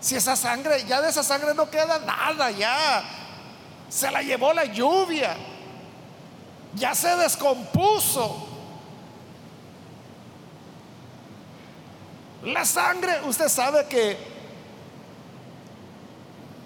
si 0.00 0.16
esa 0.16 0.34
sangre, 0.34 0.84
ya 0.86 1.00
de 1.00 1.10
esa 1.10 1.22
sangre 1.22 1.54
no 1.54 1.70
queda 1.70 1.98
nada, 1.98 2.50
ya 2.50 3.02
se 3.88 4.10
la 4.10 4.22
llevó 4.22 4.52
la 4.52 4.64
lluvia, 4.64 5.36
ya 6.74 6.94
se 6.94 7.14
descompuso. 7.16 8.48
La 12.42 12.64
sangre, 12.64 13.20
usted 13.26 13.48
sabe 13.48 13.86
que 13.86 14.16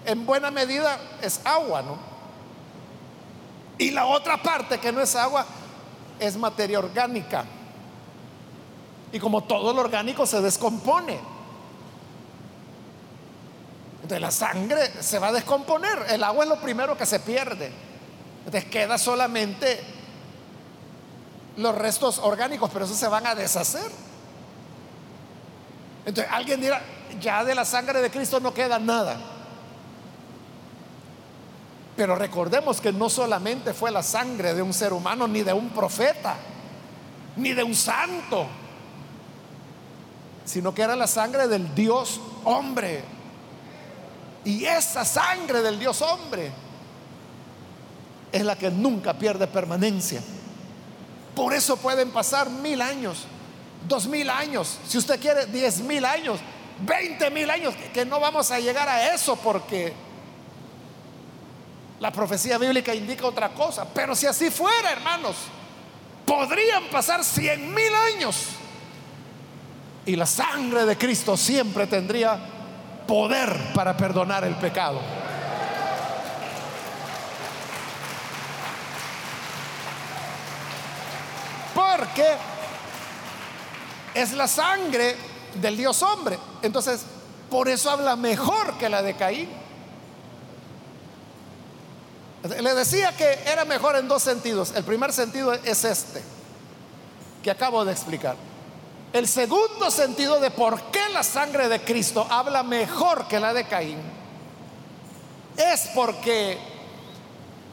en 0.05 0.25
buena 0.25 0.49
medida 0.49 0.97
es 1.21 1.41
agua, 1.43 1.81
¿no? 1.81 1.97
Y 3.77 3.91
la 3.91 4.05
otra 4.05 4.41
parte 4.41 4.79
que 4.79 4.91
no 4.91 5.01
es 5.01 5.15
agua 5.15 5.45
es 6.19 6.37
materia 6.37 6.79
orgánica. 6.79 7.45
Y 9.11 9.19
como 9.19 9.43
todo 9.43 9.73
lo 9.73 9.81
orgánico 9.81 10.25
se 10.25 10.41
descompone. 10.41 11.19
Entonces 14.05 14.21
la 14.21 14.31
sangre 14.31 15.01
se 15.01 15.17
va 15.19 15.29
a 15.29 15.31
descomponer. 15.31 16.05
El 16.09 16.23
agua 16.23 16.43
es 16.43 16.49
lo 16.49 16.59
primero 16.59 16.97
que 16.97 17.05
se 17.05 17.19
pierde. 17.19 17.71
Entonces 18.45 18.69
queda 18.69 18.97
solamente 18.97 19.79
los 21.57 21.75
restos 21.75 22.19
orgánicos, 22.19 22.69
pero 22.71 22.85
esos 22.85 22.97
se 22.97 23.07
van 23.07 23.25
a 23.25 23.33
deshacer. 23.33 23.89
Entonces 26.05 26.31
alguien 26.31 26.61
dirá, 26.61 26.81
ya 27.19 27.43
de 27.43 27.55
la 27.55 27.65
sangre 27.65 28.01
de 28.01 28.11
Cristo 28.11 28.39
no 28.39 28.53
queda 28.53 28.77
nada. 28.77 29.17
Pero 31.95 32.15
recordemos 32.15 32.81
que 32.81 32.91
no 32.91 33.09
solamente 33.09 33.73
fue 33.73 33.89
la 33.89 34.03
sangre 34.03 34.53
de 34.53 34.61
un 34.61 34.73
ser 34.73 34.93
humano, 34.93 35.27
ni 35.27 35.41
de 35.41 35.53
un 35.53 35.69
profeta, 35.69 36.35
ni 37.37 37.53
de 37.53 37.63
un 37.63 37.73
santo, 37.73 38.45
sino 40.45 40.73
que 40.73 40.83
era 40.83 40.95
la 40.95 41.07
sangre 41.07 41.47
del 41.47 41.73
Dios 41.73 42.21
hombre. 42.43 43.03
Y 44.45 44.63
esa 44.65 45.03
sangre 45.03 45.61
del 45.61 45.79
Dios 45.79 46.01
hombre 46.03 46.51
es 48.31 48.43
la 48.43 48.55
que 48.55 48.69
nunca 48.69 49.15
pierde 49.15 49.47
permanencia. 49.47 50.21
Por 51.35 51.53
eso 51.53 51.77
pueden 51.77 52.11
pasar 52.11 52.49
mil 52.49 52.81
años, 52.81 53.25
dos 53.87 54.07
mil 54.07 54.29
años, 54.29 54.77
si 54.87 54.97
usted 54.97 55.19
quiere 55.19 55.47
diez 55.47 55.79
mil 55.79 56.05
años, 56.05 56.39
veinte 56.85 57.29
mil 57.31 57.49
años, 57.49 57.73
que 57.93 58.05
no 58.05 58.19
vamos 58.19 58.51
a 58.51 58.59
llegar 58.59 58.87
a 58.87 59.13
eso 59.13 59.35
porque 59.35 59.93
la 61.99 62.11
profecía 62.11 62.57
bíblica 62.57 62.93
indica 62.93 63.25
otra 63.25 63.49
cosa. 63.49 63.85
Pero 63.93 64.15
si 64.15 64.27
así 64.27 64.51
fuera, 64.51 64.91
hermanos, 64.91 65.35
podrían 66.25 66.85
pasar 66.89 67.23
cien 67.23 67.73
mil 67.73 67.93
años 67.95 68.49
y 70.05 70.15
la 70.15 70.25
sangre 70.25 70.85
de 70.85 70.97
Cristo 70.97 71.35
siempre 71.35 71.87
tendría 71.87 72.37
poder 73.07 73.73
para 73.73 73.95
perdonar 73.97 74.43
el 74.43 74.55
pecado. 74.55 74.99
Porque 81.73 82.25
es 84.13 84.31
la 84.33 84.47
sangre 84.47 85.15
del 85.55 85.75
Dios 85.75 86.01
hombre. 86.03 86.37
Entonces, 86.61 87.01
por 87.49 87.67
eso 87.67 87.89
habla 87.89 88.15
mejor 88.15 88.77
que 88.77 88.89
la 88.89 89.01
de 89.01 89.15
Caín. 89.15 89.49
Le 92.61 92.75
decía 92.75 93.11
que 93.15 93.39
era 93.45 93.65
mejor 93.65 93.95
en 93.95 94.07
dos 94.07 94.21
sentidos. 94.21 94.73
El 94.75 94.83
primer 94.83 95.11
sentido 95.11 95.51
es 95.53 95.83
este, 95.83 96.21
que 97.43 97.49
acabo 97.49 97.83
de 97.83 97.91
explicar. 97.91 98.35
El 99.15 99.29
segundo 99.29 99.89
sentido 99.91 100.41
de 100.41 100.51
por 100.51 100.91
qué 100.91 100.99
la 101.13 101.23
sangre 101.23 101.69
de 101.69 101.79
Cristo 101.79 102.27
habla 102.29 102.63
mejor 102.63 103.29
que 103.29 103.39
la 103.39 103.53
de 103.53 103.65
Caín 103.65 103.97
es 105.55 105.89
porque 105.95 106.57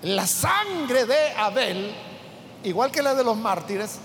la 0.02 0.24
sangre 0.24 1.04
de 1.04 1.32
Abel, 1.32 1.96
igual 2.62 2.92
que 2.92 3.02
la 3.02 3.16
de 3.16 3.24
los 3.24 3.36
mártires, 3.36 3.96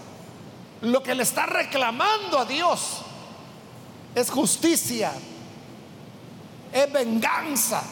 lo 0.81 1.03
que 1.03 1.13
le 1.13 1.21
está 1.21 1.45
reclamando 1.45 2.39
a 2.39 2.45
Dios 2.45 3.03
es 4.15 4.31
justicia, 4.31 5.11
es 6.73 6.91
venganza. 6.91 7.83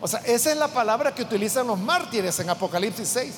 O 0.00 0.08
sea, 0.08 0.18
esa 0.26 0.50
es 0.50 0.56
la 0.56 0.66
palabra 0.66 1.14
que 1.14 1.22
utilizan 1.22 1.68
los 1.68 1.78
mártires 1.78 2.40
en 2.40 2.50
Apocalipsis 2.50 3.08
6. 3.08 3.34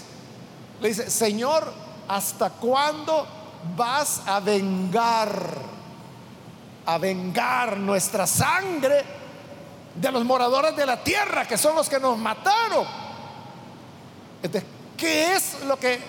Le 0.80 0.88
dice, 0.88 1.10
Señor, 1.10 1.70
¿hasta 2.08 2.48
cuándo 2.48 3.37
vas 3.76 4.22
a 4.26 4.40
vengar? 4.40 5.28
A 6.86 6.98
vengar 6.98 7.76
nuestra 7.76 8.26
sangre 8.26 9.04
de 9.94 10.12
los 10.12 10.24
moradores 10.24 10.74
de 10.76 10.86
la 10.86 11.02
tierra, 11.02 11.46
que 11.46 11.58
son 11.58 11.74
los 11.74 11.88
que 11.88 12.00
nos 12.00 12.16
mataron. 12.16 12.86
¿qué 14.96 15.34
es 15.34 15.64
lo 15.64 15.78
que 15.78 16.00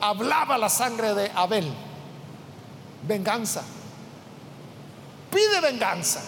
hablaba 0.00 0.58
la 0.58 0.68
sangre 0.68 1.14
de 1.14 1.30
Abel? 1.34 1.72
Venganza. 3.06 3.62
Pide 5.30 5.60
venganza. 5.60 6.20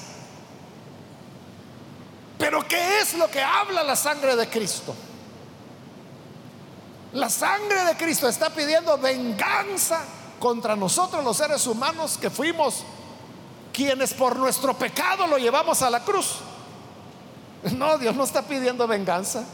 Pero 2.38 2.66
¿qué 2.66 3.00
es 3.00 3.14
lo 3.14 3.30
que 3.30 3.42
habla 3.42 3.82
la 3.82 3.96
sangre 3.96 4.36
de 4.36 4.48
Cristo? 4.48 4.94
La 7.12 7.28
sangre 7.28 7.84
de 7.84 7.96
Cristo 7.96 8.26
está 8.26 8.50
pidiendo 8.50 8.96
venganza 8.96 10.00
contra 10.38 10.74
nosotros 10.74 11.22
los 11.22 11.36
seres 11.36 11.66
humanos 11.66 12.18
que 12.18 12.30
fuimos 12.30 12.84
quienes 13.72 14.14
por 14.14 14.36
nuestro 14.36 14.74
pecado 14.74 15.26
lo 15.26 15.38
llevamos 15.38 15.82
a 15.82 15.90
la 15.90 16.00
cruz. 16.00 16.36
No, 17.76 17.96
Dios 17.98 18.16
no 18.16 18.24
está 18.24 18.42
pidiendo 18.42 18.86
venganza. 18.86 19.44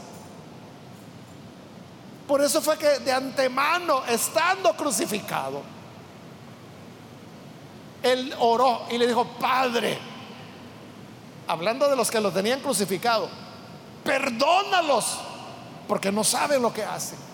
Por 2.27 2.41
eso 2.41 2.61
fue 2.61 2.77
que 2.77 2.99
de 2.99 3.11
antemano, 3.11 4.03
estando 4.05 4.75
crucificado, 4.75 5.61
Él 8.01 8.33
oró 8.39 8.85
y 8.89 8.97
le 8.97 9.05
dijo, 9.05 9.25
Padre, 9.39 9.99
hablando 11.47 11.89
de 11.89 11.95
los 11.95 12.09
que 12.09 12.21
lo 12.21 12.31
tenían 12.31 12.61
crucificado, 12.61 13.29
perdónalos 14.03 15.17
porque 15.87 16.11
no 16.11 16.23
saben 16.23 16.61
lo 16.61 16.71
que 16.71 16.83
hacen. 16.83 17.28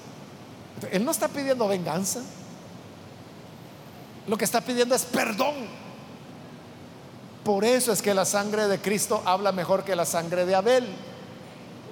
Él 0.92 1.06
no 1.06 1.12
está 1.12 1.28
pidiendo 1.28 1.68
venganza. 1.68 2.22
Lo 4.28 4.38
que 4.38 4.46
está 4.46 4.62
pidiendo 4.62 4.96
es 4.96 5.04
perdón. 5.04 5.54
Por 7.44 7.64
eso 7.64 7.92
es 7.92 8.02
que 8.02 8.14
la 8.14 8.26
sangre 8.26 8.68
de 8.68 8.80
Cristo 8.80 9.22
habla 9.26 9.52
mejor 9.52 9.84
que 9.84 9.96
la 9.96 10.06
sangre 10.06 10.46
de 10.46 10.56
Abel. 10.56 10.88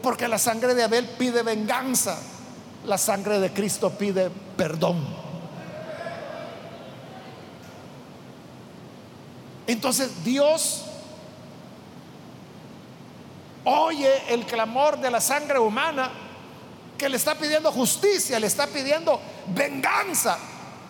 Porque 0.02 0.28
la 0.28 0.38
sangre 0.38 0.74
de 0.74 0.84
Abel 0.84 1.08
pide 1.18 1.44
venganza. 1.44 2.18
La 2.86 2.98
sangre 2.98 3.40
de 3.40 3.54
Cristo 3.54 3.92
pide 3.92 4.30
perdón. 4.58 5.24
Entonces 9.68 10.24
Dios 10.26 10.84
oye 13.64 14.12
el 14.34 14.46
clamor 14.46 15.00
de 15.00 15.10
la 15.10 15.22
sangre 15.22 15.58
humana 15.58 16.12
le 17.10 17.18
está 17.18 17.36
pidiendo 17.36 17.72
justicia, 17.72 18.40
le 18.40 18.48
está 18.48 18.68
pidiendo 18.68 19.20
venganza. 19.48 20.38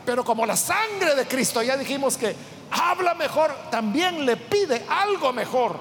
Pero 0.05 0.23
como 0.23 0.45
la 0.45 0.55
sangre 0.55 1.15
de 1.15 1.27
Cristo, 1.27 1.61
ya 1.61 1.77
dijimos 1.77 2.17
que 2.17 2.35
habla 2.71 3.13
mejor, 3.13 3.55
también 3.71 4.25
le 4.25 4.37
pide 4.37 4.85
algo 4.89 5.31
mejor. 5.31 5.77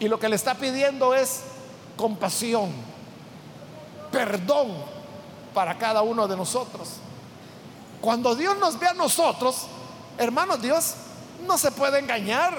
Y 0.00 0.08
lo 0.08 0.18
que 0.18 0.28
le 0.28 0.36
está 0.36 0.54
pidiendo 0.54 1.14
es 1.14 1.40
compasión, 1.96 2.70
perdón 4.12 4.72
para 5.54 5.76
cada 5.78 6.02
uno 6.02 6.28
de 6.28 6.36
nosotros. 6.36 6.88
Cuando 8.00 8.34
Dios 8.34 8.56
nos 8.58 8.78
ve 8.78 8.86
a 8.86 8.94
nosotros, 8.94 9.66
hermanos, 10.18 10.62
Dios 10.62 10.94
no 11.46 11.58
se 11.58 11.72
puede 11.72 11.98
engañar, 11.98 12.56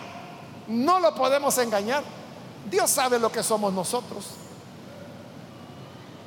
no 0.68 1.00
lo 1.00 1.16
podemos 1.16 1.58
engañar. 1.58 2.04
Dios 2.70 2.90
sabe 2.90 3.20
lo 3.20 3.32
que 3.32 3.42
somos 3.42 3.74
nosotros. 3.74 4.26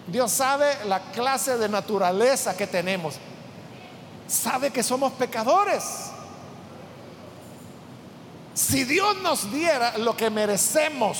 Dios 0.06 0.32
sabe 0.32 0.84
la 0.86 1.00
clase 1.12 1.56
de 1.58 1.68
naturaleza 1.68 2.56
que 2.56 2.66
tenemos. 2.66 3.14
Sabe 4.26 4.70
que 4.70 4.82
somos 4.82 5.12
pecadores. 5.12 6.10
Si 8.54 8.84
Dios 8.84 9.16
nos 9.22 9.50
diera 9.52 9.96
lo 9.98 10.16
que 10.16 10.28
merecemos, 10.28 11.18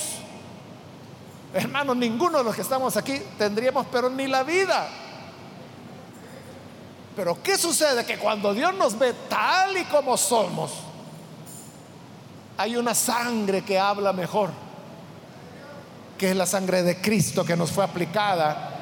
hermanos, 1.53 1.95
ninguno 1.95 2.39
de 2.39 2.43
los 2.43 2.55
que 2.55 2.61
estamos 2.61 2.97
aquí 2.97 3.21
tendríamos, 3.37 3.87
pero 3.91 4.09
ni 4.09 4.27
la 4.27 4.43
vida. 4.43 4.87
Pero 7.15 7.41
¿qué 7.41 7.57
sucede? 7.57 8.05
Que 8.05 8.17
cuando 8.17 8.53
Dios 8.53 8.73
nos 8.75 8.97
ve 8.97 9.13
tal 9.29 9.77
y 9.77 9.85
como 9.85 10.17
somos, 10.17 10.71
hay 12.57 12.75
una 12.75 12.93
sangre 12.93 13.63
que 13.63 13.79
habla 13.79 14.13
mejor 14.13 14.51
que 16.17 16.31
es 16.31 16.37
la 16.37 16.45
sangre 16.45 16.83
de 16.83 17.01
Cristo 17.01 17.43
que 17.43 17.57
nos 17.57 17.71
fue 17.71 17.83
aplicada 17.83 18.72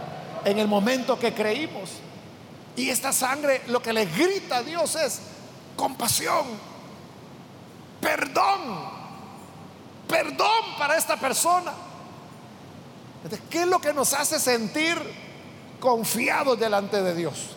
en 0.45 0.59
el 0.59 0.67
momento 0.67 1.17
que 1.19 1.33
creímos. 1.33 1.89
Y 2.75 2.89
esta 2.89 3.11
sangre 3.11 3.63
lo 3.67 3.81
que 3.81 3.93
le 3.93 4.05
grita 4.05 4.57
a 4.57 4.63
Dios 4.63 4.95
es 4.95 5.19
compasión, 5.75 6.45
perdón, 7.99 8.89
perdón 10.07 10.75
para 10.77 10.97
esta 10.97 11.17
persona. 11.17 11.73
¿Qué 13.49 13.61
es 13.61 13.67
lo 13.67 13.79
que 13.79 13.93
nos 13.93 14.13
hace 14.13 14.39
sentir 14.39 14.97
confiados 15.79 16.59
delante 16.59 17.01
de 17.01 17.13
Dios? 17.13 17.51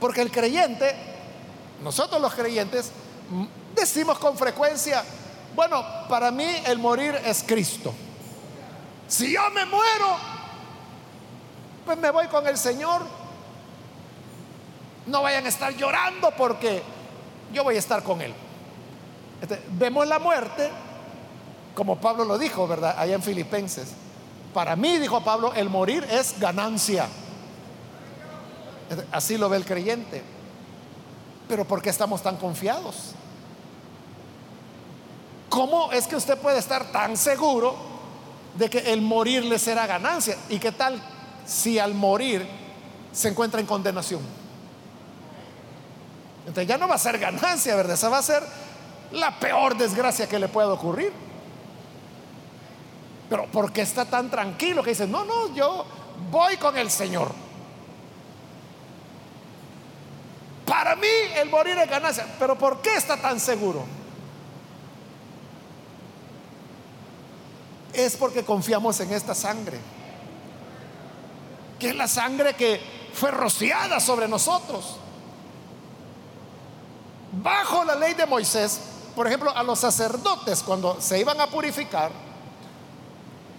Porque 0.00 0.22
el 0.22 0.30
creyente, 0.30 0.94
nosotros 1.82 2.20
los 2.20 2.34
creyentes, 2.34 2.90
decimos 3.74 4.18
con 4.18 4.36
frecuencia, 4.36 5.04
bueno, 5.54 5.84
para 6.08 6.30
mí 6.30 6.48
el 6.66 6.78
morir 6.78 7.14
es 7.24 7.44
Cristo. 7.46 7.94
Si 9.08 9.32
yo 9.32 9.50
me 9.50 9.64
muero, 9.64 10.16
pues 11.84 11.98
me 11.98 12.10
voy 12.10 12.26
con 12.26 12.46
el 12.46 12.58
Señor. 12.58 13.02
No 15.06 15.22
vayan 15.22 15.46
a 15.46 15.48
estar 15.48 15.72
llorando 15.74 16.32
porque 16.32 16.82
yo 17.52 17.62
voy 17.62 17.76
a 17.76 17.78
estar 17.78 18.02
con 18.02 18.20
Él. 18.20 18.34
Este, 19.40 19.62
vemos 19.70 20.06
la 20.08 20.18
muerte, 20.18 20.70
como 21.74 22.00
Pablo 22.00 22.24
lo 22.24 22.38
dijo, 22.38 22.66
¿verdad? 22.66 22.96
Allá 22.98 23.14
en 23.14 23.22
Filipenses. 23.22 23.92
Para 24.52 24.74
mí, 24.74 24.98
dijo 24.98 25.22
Pablo, 25.22 25.52
el 25.54 25.68
morir 25.68 26.04
es 26.10 26.40
ganancia. 26.40 27.06
Este, 28.90 29.06
así 29.12 29.38
lo 29.38 29.48
ve 29.48 29.58
el 29.58 29.64
creyente. 29.64 30.24
Pero 31.46 31.64
¿por 31.64 31.80
qué 31.80 31.90
estamos 31.90 32.22
tan 32.22 32.36
confiados? 32.36 33.12
¿Cómo 35.48 35.92
es 35.92 36.08
que 36.08 36.16
usted 36.16 36.36
puede 36.38 36.58
estar 36.58 36.90
tan 36.90 37.16
seguro 37.16 37.95
de 38.58 38.70
que 38.70 38.92
el 38.92 39.02
morir 39.02 39.44
le 39.44 39.58
será 39.58 39.86
ganancia? 39.86 40.36
¿Y 40.48 40.58
qué 40.58 40.72
tal 40.72 41.00
si 41.46 41.78
al 41.78 41.94
morir 41.94 42.46
se 43.12 43.28
encuentra 43.28 43.60
en 43.60 43.66
condenación? 43.66 44.20
Entonces 46.40 46.66
ya 46.66 46.78
no 46.78 46.88
va 46.88 46.94
a 46.94 46.98
ser 46.98 47.18
ganancia, 47.18 47.74
¿verdad? 47.74 47.94
Esa 47.94 48.08
va 48.08 48.18
a 48.18 48.22
ser 48.22 48.42
la 49.12 49.38
peor 49.38 49.76
desgracia 49.76 50.28
que 50.28 50.38
le 50.38 50.48
pueda 50.48 50.72
ocurrir. 50.72 51.12
Pero 53.28 53.46
¿por 53.46 53.72
qué 53.72 53.82
está 53.82 54.04
tan 54.04 54.30
tranquilo 54.30 54.82
que 54.82 54.90
dice, 54.90 55.06
no, 55.06 55.24
no, 55.24 55.52
yo 55.54 55.84
voy 56.30 56.56
con 56.56 56.76
el 56.76 56.90
Señor? 56.90 57.32
Para 60.64 60.94
mí 60.96 61.08
el 61.36 61.48
morir 61.48 61.76
es 61.78 61.90
ganancia, 61.90 62.26
pero 62.38 62.56
¿por 62.56 62.80
qué 62.80 62.94
está 62.94 63.16
tan 63.16 63.40
seguro? 63.40 63.84
Es 67.92 68.16
porque 68.16 68.44
confiamos 68.44 69.00
en 69.00 69.12
esta 69.12 69.34
sangre, 69.34 69.78
que 71.78 71.90
es 71.90 71.96
la 71.96 72.08
sangre 72.08 72.54
que 72.54 72.80
fue 73.12 73.30
rociada 73.30 74.00
sobre 74.00 74.28
nosotros. 74.28 74.96
Bajo 77.32 77.84
la 77.84 77.94
ley 77.94 78.14
de 78.14 78.26
Moisés, 78.26 78.80
por 79.14 79.26
ejemplo, 79.26 79.50
a 79.54 79.62
los 79.62 79.78
sacerdotes 79.78 80.62
cuando 80.62 81.00
se 81.00 81.18
iban 81.18 81.40
a 81.40 81.46
purificar, 81.46 82.10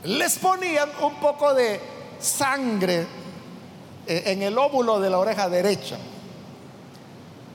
les 0.04 0.38
ponían 0.38 0.90
un 1.02 1.16
poco 1.16 1.54
de 1.54 1.82
sangre 2.20 3.08
eh, 4.06 4.24
en 4.28 4.42
el 4.44 4.58
óvulo 4.58 5.00
de 5.00 5.10
la 5.10 5.20
oreja 5.20 5.50
derecha, 5.50 5.98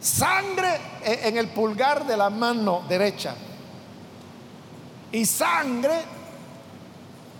sangre 0.00 0.80
en 1.04 1.36
el 1.36 1.48
pulgar 1.48 2.06
de 2.06 2.16
la 2.16 2.28
mano 2.30 2.82
derecha 2.88 3.34
y 5.12 5.26
sangre 5.26 6.02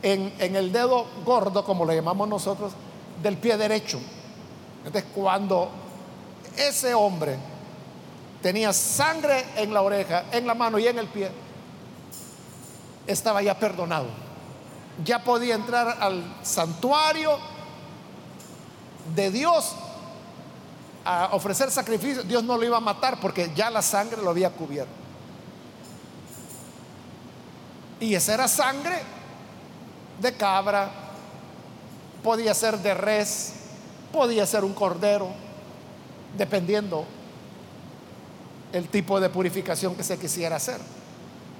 en, 0.03 0.57
el 0.57 0.73
dedo 0.73 1.07
gordo, 1.25 1.65
como 1.65 1.85
le 1.85 1.95
llamamos 1.95 2.29
nosotros, 2.29 2.73
del 3.23 3.37
pie 3.37 3.57
derecho. 3.57 4.01
Entonces, 4.85 5.05
cuando 5.15 5.71
ese 6.57 6.93
hombre 6.93 7.38
tenía 8.43 8.73
sangre 8.73 9.45
en 9.57 9.73
la 9.73 9.83
oreja, 9.83 10.25
en 10.33 10.47
la 10.47 10.55
mano 10.55 10.79
y 10.79 10.87
en 10.88 10.99
el 10.99 11.07
pie, 11.07 11.31
estaba 13.07 13.43
ya 13.43 13.59
perdonado. 13.59 14.09
Ya 15.05 15.23
podía 15.23 15.55
entrar 15.55 15.97
al 16.01 16.23
santuario 16.43 17.38
de 19.15 19.31
Dios 19.31 19.75
a 21.05 21.31
ofrecer 21.33 21.71
sacrificio. 21.71 22.25
Dios 22.25 22.43
no 22.45 22.57
lo 22.59 22.65
iba 22.65 22.77
a 22.77 22.81
matar 22.81 23.19
porque 23.21 23.53
ya 23.55 23.71
la 23.71 23.83
sangre 23.83 24.21
lo 24.23 24.31
había 24.31 24.51
cubierto. 24.51 24.93
Y 28.01 28.15
esa 28.15 28.35
era 28.35 28.49
sangre 28.49 29.01
de 30.20 30.35
cabra, 30.35 30.90
podía 32.22 32.55
ser 32.55 32.79
de 32.79 32.94
res, 32.94 33.53
podía 34.12 34.46
ser 34.46 34.64
un 34.64 34.75
cordero, 34.75 35.29
dependiendo 36.37 37.05
el 38.72 38.88
tipo 38.88 39.20
de 39.20 39.29
purificación 39.29 39.94
que 39.94 40.03
se 40.05 40.18
quisiera 40.18 40.57
hacer. 40.57 40.81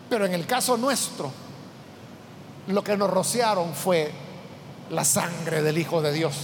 Pero 0.09 0.27
en 0.27 0.33
el 0.33 0.47
caso 0.47 0.77
nuestro, 0.77 1.31
lo 2.69 2.85
que 2.85 2.97
nos 2.97 3.11
rociaron 3.11 3.75
fue 3.75 4.13
la 4.91 5.05
sangre 5.05 5.63
del 5.63 5.79
Hijo 5.79 6.01
de 6.03 6.13
Dios. 6.13 6.35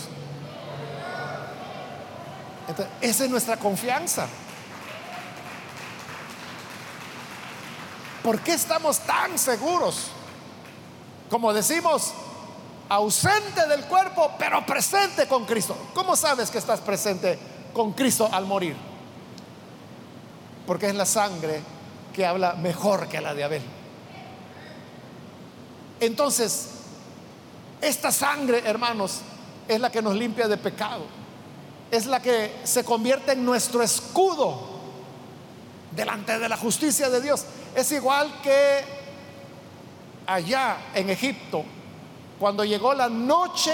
Esa 3.01 3.25
es 3.25 3.31
nuestra 3.31 3.57
confianza. 3.57 4.27
¿Por 8.23 8.41
qué 8.41 8.53
estamos 8.53 9.01
tan 9.01 9.39
seguros? 9.39 10.11
Como 11.29 11.53
decimos, 11.53 12.13
ausente 12.89 13.67
del 13.67 13.85
cuerpo, 13.85 14.33
pero 14.39 14.65
presente 14.65 15.27
con 15.27 15.45
Cristo. 15.45 15.77
¿Cómo 15.95 16.17
sabes 16.17 16.51
que 16.51 16.59
estás 16.59 16.81
presente 16.81 17.39
con 17.73 17.93
Cristo 17.93 18.29
al 18.33 18.47
morir? 18.47 18.77
Porque 20.67 20.87
es 20.87 20.95
la 20.95 21.07
sangre 21.07 21.61
que 22.13 22.27
habla 22.27 22.55
mejor 22.55 23.09
que 23.09 23.21
la 23.21 23.35
de 23.35 23.45
Abel. 23.45 23.63
Entonces, 26.01 26.69
esta 27.81 28.11
sangre, 28.11 28.63
hermanos, 28.65 29.21
es 29.67 29.81
la 29.81 29.91
que 29.91 30.03
nos 30.03 30.15
limpia 30.15 30.49
de 30.49 30.57
pecado. 30.57 31.05
Es 31.91 32.07
la 32.07 32.21
que 32.21 32.61
se 32.65 32.85
convierte 32.85 33.33
en 33.33 33.45
nuestro 33.45 33.83
escudo 33.83 34.79
delante 35.93 36.39
de 36.39 36.49
la 36.49 36.57
justicia 36.57 37.09
de 37.09 37.21
Dios. 37.21 37.45
Es 37.75 37.91
igual 37.93 38.41
que 38.43 38.98
allá 40.29 40.77
en 40.95 41.09
Egipto, 41.09 41.65
cuando 42.39 42.63
llegó 42.65 42.93
la 42.93 43.09
noche 43.09 43.73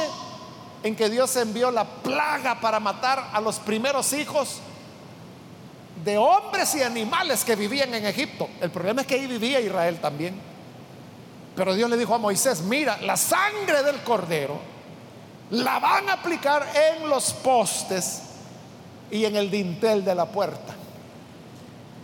en 0.85 0.95
que 0.95 1.11
Dios 1.11 1.35
envió 1.37 1.71
la 1.71 1.85
plaga 1.85 2.61
para 2.61 2.79
matar 2.79 3.31
a 3.33 3.40
los 3.40 3.59
primeros 3.59 4.12
hijos 4.12 4.61
de 6.05 6.17
hombres 6.17 6.75
y 6.77 6.83
animales 6.83 7.45
que 7.45 7.57
vivían 7.57 7.93
en 7.95 8.07
Egipto. 8.07 8.49
El 8.61 8.71
problema 8.71 9.01
es 9.01 9.07
que 9.07 9.17
ahí 9.17 9.27
vivía 9.27 9.61
Israel 9.61 9.99
también. 10.01 10.40
Pero 11.57 11.75
Dios 11.75 11.90
le 11.90 11.97
dijo 11.97 12.14
a 12.14 12.19
Moisés, 12.19 12.62
mira, 12.62 12.99
la 13.03 13.17
sangre 13.17 13.83
del 13.83 14.03
cordero 14.03 14.59
la 15.51 15.79
van 15.81 16.09
a 16.09 16.14
aplicar 16.14 16.67
en 16.75 17.09
los 17.09 17.33
postes 17.33 18.23
y 19.11 19.25
en 19.25 19.35
el 19.37 19.51
dintel 19.51 20.05
de 20.05 20.14
la 20.14 20.27
puerta. 20.27 20.75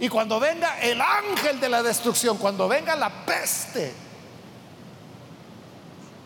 Y 0.00 0.08
cuando 0.08 0.40
venga 0.40 0.80
el 0.80 1.00
ángel 1.00 1.60
de 1.60 1.68
la 1.68 1.82
destrucción, 1.82 2.38
cuando 2.38 2.66
venga 2.66 2.96
la 2.96 3.10
peste, 3.10 4.09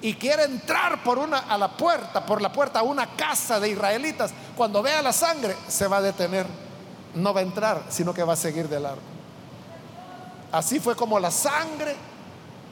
y 0.04 0.12
quiere 0.16 0.44
entrar 0.44 1.02
por 1.02 1.18
una 1.18 1.38
a 1.38 1.56
la 1.56 1.78
puerta, 1.78 2.26
por 2.26 2.42
la 2.42 2.52
puerta 2.52 2.80
a 2.80 2.82
una 2.82 3.16
casa 3.16 3.58
de 3.58 3.70
israelitas, 3.70 4.34
cuando 4.54 4.82
vea 4.82 5.00
la 5.00 5.14
sangre 5.14 5.56
se 5.66 5.86
va 5.88 5.96
a 5.96 6.02
detener, 6.02 6.46
no 7.14 7.32
va 7.32 7.40
a 7.40 7.42
entrar, 7.42 7.84
sino 7.88 8.12
que 8.12 8.22
va 8.22 8.34
a 8.34 8.36
seguir 8.36 8.68
de 8.68 8.80
largo. 8.80 9.00
Así 10.52 10.78
fue 10.78 10.94
como 10.94 11.18
la 11.18 11.31
sangre 11.31 11.96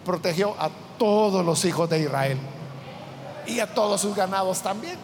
protegió 0.05 0.55
a 0.59 0.69
todos 0.99 1.43
los 1.43 1.65
hijos 1.65 1.89
de 1.89 2.01
Israel 2.01 2.39
y 3.47 3.61
a 3.61 3.73
todos 3.73 4.03
sus 4.03 4.15
ganados 4.15 4.61
también. 4.61 4.99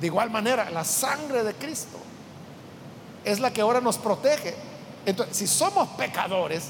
De 0.00 0.06
igual 0.06 0.30
manera, 0.30 0.70
la 0.70 0.84
sangre 0.84 1.42
de 1.42 1.54
Cristo 1.54 1.98
es 3.24 3.40
la 3.40 3.52
que 3.52 3.60
ahora 3.60 3.80
nos 3.80 3.98
protege. 3.98 4.54
Entonces, 5.04 5.36
si 5.36 5.48
somos 5.48 5.88
pecadores, 5.96 6.68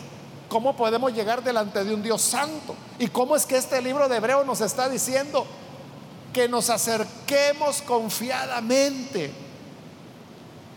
¿Cómo 0.49 0.75
podemos 0.75 1.13
llegar 1.13 1.43
delante 1.43 1.85
de 1.85 1.95
un 1.95 2.03
Dios 2.03 2.23
santo? 2.23 2.75
¿Y 2.99 3.09
cómo 3.09 3.37
es 3.37 3.45
que 3.45 3.57
este 3.57 3.83
libro 3.83 4.09
de 4.09 4.17
Hebreo 4.17 4.45
nos 4.45 4.61
está 4.63 4.89
diciendo 4.89 5.47
que 6.33 6.49
nos 6.49 6.71
acerquemos 6.71 7.83
confiadamente? 7.83 9.31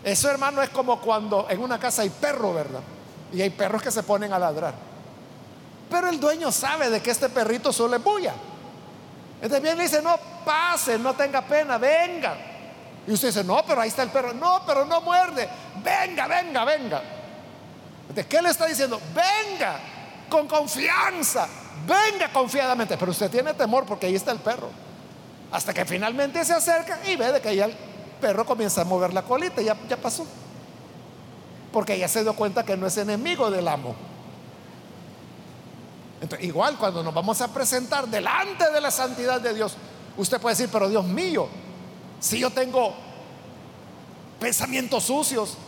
Eso, 0.04 0.28
hermano, 0.28 0.60
es 0.60 0.70
como 0.70 1.00
cuando 1.00 1.46
en 1.48 1.60
una 1.62 1.78
casa 1.78 2.02
hay 2.02 2.10
perro, 2.10 2.52
¿verdad? 2.52 2.80
Y 3.32 3.40
hay 3.40 3.50
perros 3.50 3.80
que 3.80 3.90
se 3.90 4.02
ponen 4.02 4.32
a 4.32 4.38
ladrar. 4.38 4.74
Pero 5.88 6.08
el 6.08 6.20
dueño 6.20 6.52
sabe 6.52 6.90
de 6.90 7.00
que 7.00 7.10
este 7.10 7.30
perrito 7.30 7.72
solo 7.72 7.96
es 7.96 8.04
bulla. 8.04 8.34
Entonces 9.36 9.62
viene 9.62 9.80
y 9.80 9.86
dice, 9.86 10.02
no, 10.02 10.16
pase, 10.44 10.98
no 10.98 11.14
tenga 11.14 11.40
pena, 11.42 11.78
venga. 11.78 12.36
Y 13.06 13.12
usted 13.12 13.28
dice, 13.28 13.44
no, 13.44 13.64
pero 13.66 13.80
ahí 13.80 13.88
está 13.88 14.02
el 14.02 14.10
perro. 14.10 14.34
No, 14.34 14.62
pero 14.66 14.84
no 14.84 15.00
muerde. 15.00 15.48
Venga, 15.82 16.26
venga, 16.26 16.64
venga. 16.64 17.02
¿De 18.14 18.26
qué 18.26 18.42
le 18.42 18.50
está 18.50 18.66
diciendo? 18.66 19.00
Venga, 19.14 19.80
con 20.28 20.46
confianza, 20.46 21.48
venga 21.86 22.32
confiadamente, 22.32 22.96
pero 22.96 23.10
usted 23.10 23.30
tiene 23.30 23.54
temor 23.54 23.84
porque 23.86 24.06
ahí 24.06 24.14
está 24.14 24.32
el 24.32 24.38
perro. 24.38 24.68
Hasta 25.50 25.74
que 25.74 25.84
finalmente 25.84 26.44
se 26.44 26.54
acerca 26.54 26.98
y 27.06 27.16
ve 27.16 27.32
de 27.32 27.40
que 27.40 27.54
ya 27.54 27.66
el 27.66 27.74
perro 28.20 28.44
comienza 28.46 28.82
a 28.82 28.84
mover 28.84 29.12
la 29.12 29.22
colita, 29.22 29.60
ya, 29.60 29.76
ya 29.88 29.96
pasó. 29.96 30.26
Porque 31.72 31.98
ya 31.98 32.08
se 32.08 32.22
dio 32.22 32.34
cuenta 32.34 32.64
que 32.64 32.76
no 32.76 32.86
es 32.86 32.96
enemigo 32.96 33.50
del 33.50 33.68
amo. 33.68 33.94
Entonces, 36.22 36.46
igual 36.46 36.78
cuando 36.78 37.02
nos 37.02 37.12
vamos 37.12 37.40
a 37.40 37.48
presentar 37.48 38.06
delante 38.06 38.70
de 38.70 38.80
la 38.80 38.90
santidad 38.90 39.40
de 39.40 39.54
Dios, 39.54 39.74
usted 40.16 40.40
puede 40.40 40.54
decir, 40.54 40.70
pero 40.72 40.88
Dios 40.88 41.04
mío, 41.04 41.48
si 42.20 42.38
yo 42.38 42.50
tengo 42.50 42.94
pensamientos 44.38 45.04
sucios, 45.04 45.58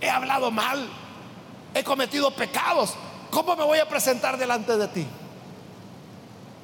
he 0.00 0.08
hablado 0.08 0.50
mal, 0.50 0.88
he 1.76 1.84
cometido 1.84 2.30
pecados, 2.30 2.94
¿cómo 3.30 3.54
me 3.54 3.64
voy 3.64 3.78
a 3.78 3.88
presentar 3.88 4.38
delante 4.38 4.76
de 4.78 4.88
ti? 4.88 5.06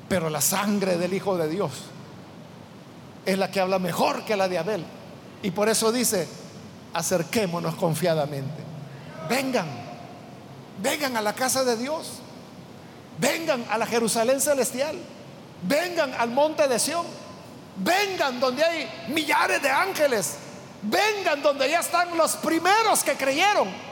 Pero 0.08 0.30
la 0.30 0.40
sangre 0.40 0.96
del 0.96 1.12
Hijo 1.12 1.36
de 1.36 1.48
Dios 1.48 1.70
es 3.26 3.36
la 3.36 3.50
que 3.50 3.60
habla 3.60 3.78
mejor 3.78 4.24
que 4.24 4.36
la 4.36 4.48
de 4.48 4.58
Abel. 4.58 4.84
Y 5.42 5.50
por 5.50 5.68
eso 5.68 5.92
dice, 5.92 6.26
acerquémonos 6.94 7.74
confiadamente. 7.74 8.62
Vengan, 9.28 9.66
vengan 10.82 11.16
a 11.16 11.20
la 11.20 11.34
casa 11.34 11.62
de 11.62 11.76
Dios. 11.76 12.20
Vengan 13.18 13.66
a 13.70 13.76
la 13.76 13.86
Jerusalén 13.86 14.40
celestial. 14.40 14.96
Vengan 15.62 16.14
al 16.14 16.30
monte 16.30 16.66
de 16.68 16.78
Sión. 16.78 17.04
Vengan 17.76 18.40
donde 18.40 18.64
hay 18.64 18.88
millares 19.08 19.62
de 19.62 19.68
ángeles. 19.68 20.36
Vengan 20.82 21.42
donde 21.42 21.68
ya 21.68 21.80
están 21.80 22.16
los 22.16 22.36
primeros 22.36 23.04
que 23.04 23.14
creyeron. 23.14 23.91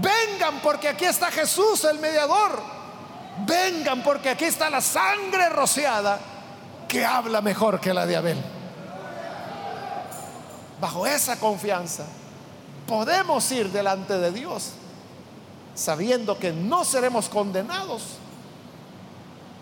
Vengan 0.00 0.60
porque 0.62 0.88
aquí 0.88 1.04
está 1.04 1.30
Jesús 1.30 1.84
el 1.84 1.98
mediador. 1.98 2.60
Vengan 3.46 4.02
porque 4.02 4.30
aquí 4.30 4.44
está 4.44 4.70
la 4.70 4.80
sangre 4.80 5.48
rociada 5.48 6.18
que 6.88 7.04
habla 7.04 7.40
mejor 7.40 7.80
que 7.80 7.92
la 7.92 8.06
de 8.06 8.16
Abel. 8.16 8.42
Bajo 10.80 11.06
esa 11.06 11.38
confianza 11.38 12.04
podemos 12.86 13.50
ir 13.50 13.70
delante 13.70 14.18
de 14.18 14.30
Dios 14.30 14.72
sabiendo 15.74 16.38
que 16.38 16.52
no 16.52 16.84
seremos 16.84 17.28
condenados 17.28 18.02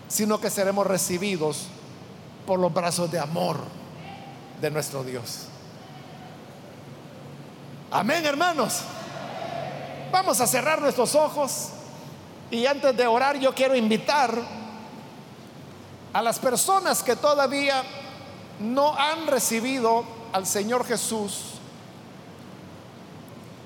sino 0.07 0.39
que 0.39 0.49
seremos 0.49 0.85
recibidos 0.85 1.65
por 2.45 2.59
los 2.59 2.73
brazos 2.73 3.11
de 3.11 3.19
amor 3.19 3.57
de 4.61 4.69
nuestro 4.71 5.03
Dios. 5.03 5.47
Amén, 7.91 8.25
hermanos. 8.25 8.81
Vamos 10.15 10.39
a 10.39 10.47
cerrar 10.47 10.79
nuestros 10.79 11.13
ojos 11.13 11.71
y 12.49 12.65
antes 12.65 12.95
de 12.95 13.05
orar 13.05 13.37
yo 13.37 13.53
quiero 13.53 13.75
invitar 13.75 14.33
a 16.13 16.21
las 16.21 16.39
personas 16.39 17.03
que 17.03 17.17
todavía 17.17 17.83
no 18.61 18.97
han 18.97 19.27
recibido 19.27 20.05
al 20.31 20.47
Señor 20.47 20.85
Jesús 20.85 21.55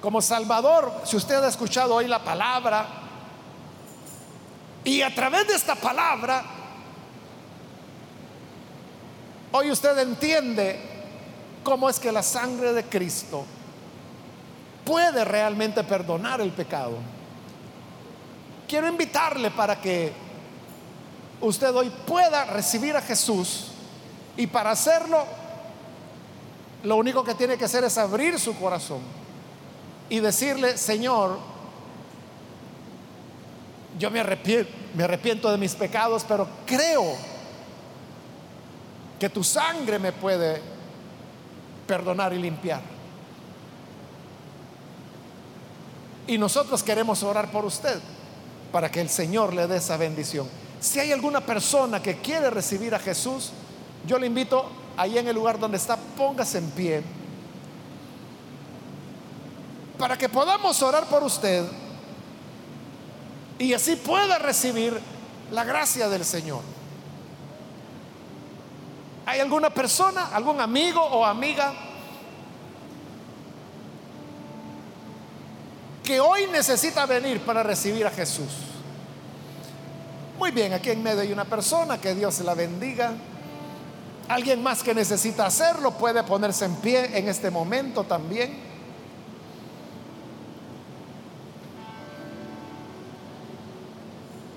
como 0.02 0.24
Salvador. 0.24 0.91
Si 1.04 1.18
usted 1.18 1.36
ha 1.36 1.50
escuchado 1.50 1.93
hoy 1.93 2.08
la 2.08 2.24
palabra, 2.24 2.88
y 4.84 5.04
a 5.04 5.14
través 5.14 5.47
de 5.47 5.54
esta 5.54 5.76
palabra, 5.76 6.43
hoy 9.52 9.70
usted 9.70 9.95
entiende 10.00 10.80
cómo 11.64 11.88
es 11.88 12.00
que 12.00 12.12
la 12.12 12.24
sangre 12.24 12.74
de 12.74 12.86
Cristo 12.86 13.45
puede 14.89 15.23
realmente 15.23 15.83
perdonar 15.83 16.41
el 16.41 16.49
pecado. 16.49 16.93
Quiero 18.67 18.87
invitarle 18.87 19.51
para 19.51 19.79
que 19.79 20.11
usted 21.41 21.75
hoy 21.75 21.91
pueda 22.07 22.45
recibir 22.45 22.95
a 22.95 23.01
Jesús 23.03 23.67
y 24.35 24.47
para 24.47 24.71
hacerlo 24.71 25.25
lo 26.81 26.95
único 26.95 27.23
que 27.23 27.35
tiene 27.35 27.55
que 27.55 27.65
hacer 27.65 27.83
es 27.83 27.99
abrir 27.99 28.39
su 28.39 28.57
corazón 28.57 29.01
y 30.09 30.19
decirle, 30.21 30.75
Señor, 30.75 31.37
yo 33.99 34.09
me 34.09 34.21
arrepiento, 34.21 34.71
me 34.95 35.03
arrepiento 35.03 35.51
de 35.51 35.57
mis 35.59 35.75
pecados, 35.75 36.25
pero 36.27 36.47
creo 36.65 37.15
que 39.19 39.29
tu 39.29 39.43
sangre 39.43 39.99
me 39.99 40.13
puede 40.13 40.59
perdonar 41.85 42.33
y 42.33 42.39
limpiar. 42.39 42.99
Y 46.30 46.38
nosotros 46.38 46.84
queremos 46.84 47.23
orar 47.23 47.49
por 47.49 47.65
usted 47.65 47.99
para 48.71 48.91
que 48.91 49.01
el 49.01 49.09
Señor 49.09 49.51
le 49.51 49.65
dé 49.65 49.77
esa 49.77 49.97
bendición. 49.97 50.47
Si 50.80 50.99
hay 50.99 51.11
alguna 51.11 51.41
persona 51.41 52.03
que 52.03 52.19
quiere 52.19 52.51
recibir 52.51 52.93
a 52.93 52.99
Jesús, 52.99 53.49
yo 54.05 54.19
le 54.19 54.27
invito 54.27 54.69
ahí 54.95 55.17
en 55.17 55.27
el 55.27 55.34
lugar 55.34 55.57
donde 55.57 55.77
está, 55.77 55.97
póngase 55.97 56.59
en 56.59 56.69
pie 56.69 57.03
para 59.97 60.19
que 60.19 60.30
podamos 60.30 60.80
orar 60.84 61.07
por 61.07 61.23
usted 61.23 61.65
y 63.57 63.73
así 63.73 63.95
pueda 63.95 64.38
recibir 64.38 65.01
la 65.51 65.63
gracia 65.63 66.09
del 66.09 66.23
Señor. 66.23 66.61
¿Hay 69.25 69.39
alguna 69.39 69.71
persona, 69.71 70.27
algún 70.27 70.61
amigo 70.61 71.01
o 71.01 71.25
amiga 71.25 71.88
que 76.10 76.20
hoy 76.20 76.47
necesita 76.47 77.05
venir 77.05 77.39
para 77.41 77.62
recibir 77.62 78.03
a 78.07 78.10
Jesús? 78.10 78.49
Muy 80.39 80.49
bien, 80.49 80.74
aquí 80.74 80.89
en 80.89 81.03
medio 81.03 81.22
hay 81.22 81.32
una 81.32 81.45
persona, 81.45 82.01
que 82.01 82.16
Dios 82.16 82.39
la 82.39 82.55
bendiga. 82.55 83.12
Alguien 84.28 84.64
más 84.64 84.82
que 84.82 84.95
necesita 84.95 85.45
hacerlo 85.45 85.91
puede 85.91 86.24
ponerse 86.24 86.66
en 86.66 86.78
pie 86.78 87.16
en 87.16 87.28
este 87.28 87.51
momento 87.51 88.05
también. 88.05 88.57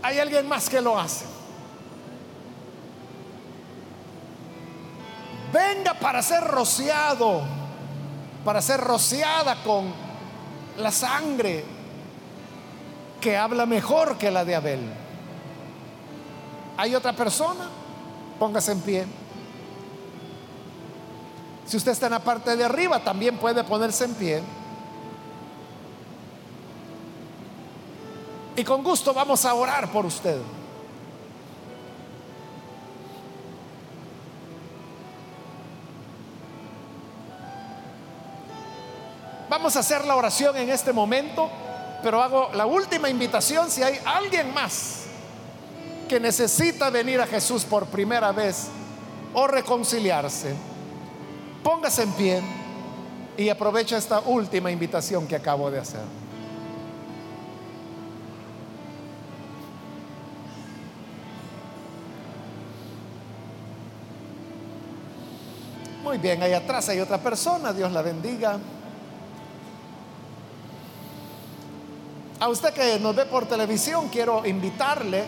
Hay 0.00 0.18
alguien 0.20 0.48
más 0.48 0.70
que 0.70 0.80
lo 0.80 0.98
hace. 0.98 1.26
Venga 5.53 5.92
para 6.00 6.22
ser 6.22 6.44
rociado, 6.44 7.42
para 8.42 8.62
ser 8.62 8.80
rociada 8.80 9.62
con 9.62 10.01
la 10.78 10.90
sangre 10.90 11.64
que 13.20 13.36
habla 13.36 13.66
mejor 13.66 14.18
que 14.18 14.30
la 14.30 14.44
de 14.44 14.54
Abel. 14.54 14.80
¿Hay 16.76 16.94
otra 16.94 17.12
persona? 17.12 17.68
Póngase 18.38 18.72
en 18.72 18.80
pie. 18.80 19.06
Si 21.66 21.76
usted 21.76 21.92
está 21.92 22.06
en 22.06 22.12
la 22.12 22.18
parte 22.18 22.56
de 22.56 22.64
arriba, 22.64 22.98
también 23.04 23.38
puede 23.38 23.62
ponerse 23.64 24.04
en 24.04 24.14
pie. 24.14 24.42
Y 28.56 28.64
con 28.64 28.82
gusto 28.82 29.14
vamos 29.14 29.44
a 29.44 29.54
orar 29.54 29.90
por 29.90 30.04
usted. 30.04 30.38
Vamos 39.53 39.76
a 39.76 39.80
hacer 39.80 40.07
la 40.07 40.16
oración 40.16 40.57
en 40.57 40.70
este 40.70 40.94
momento, 40.94 41.50
pero 42.03 42.22
hago 42.22 42.48
la 42.55 42.64
última 42.64 43.11
invitación 43.11 43.70
si 43.70 43.82
hay 43.82 44.00
alguien 44.03 44.55
más 44.55 45.03
que 46.09 46.18
necesita 46.18 46.88
venir 46.88 47.20
a 47.20 47.26
Jesús 47.26 47.66
por 47.66 47.84
primera 47.84 48.32
vez 48.32 48.68
o 49.34 49.46
reconciliarse. 49.46 50.55
Póngase 51.62 52.05
en 52.05 52.12
pie 52.12 52.42
y 53.36 53.50
aprovecha 53.50 53.98
esta 53.98 54.20
última 54.20 54.70
invitación 54.70 55.28
que 55.28 55.36
acabo 55.36 55.70
de 55.70 55.80
hacer. 55.80 56.00
Muy 66.03 66.16
bien, 66.16 66.42
ahí 66.42 66.55
atrás 66.55 66.88
hay 66.88 67.00
otra 67.00 67.18
persona, 67.18 67.74
Dios 67.74 67.92
la 67.92 68.00
bendiga. 68.00 68.59
A 72.43 72.49
usted 72.49 72.74
que 72.74 72.99
nos 72.99 73.14
ve 73.14 73.24
por 73.24 73.47
televisión, 73.47 74.09
quiero 74.09 74.45
invitarle 74.45 75.22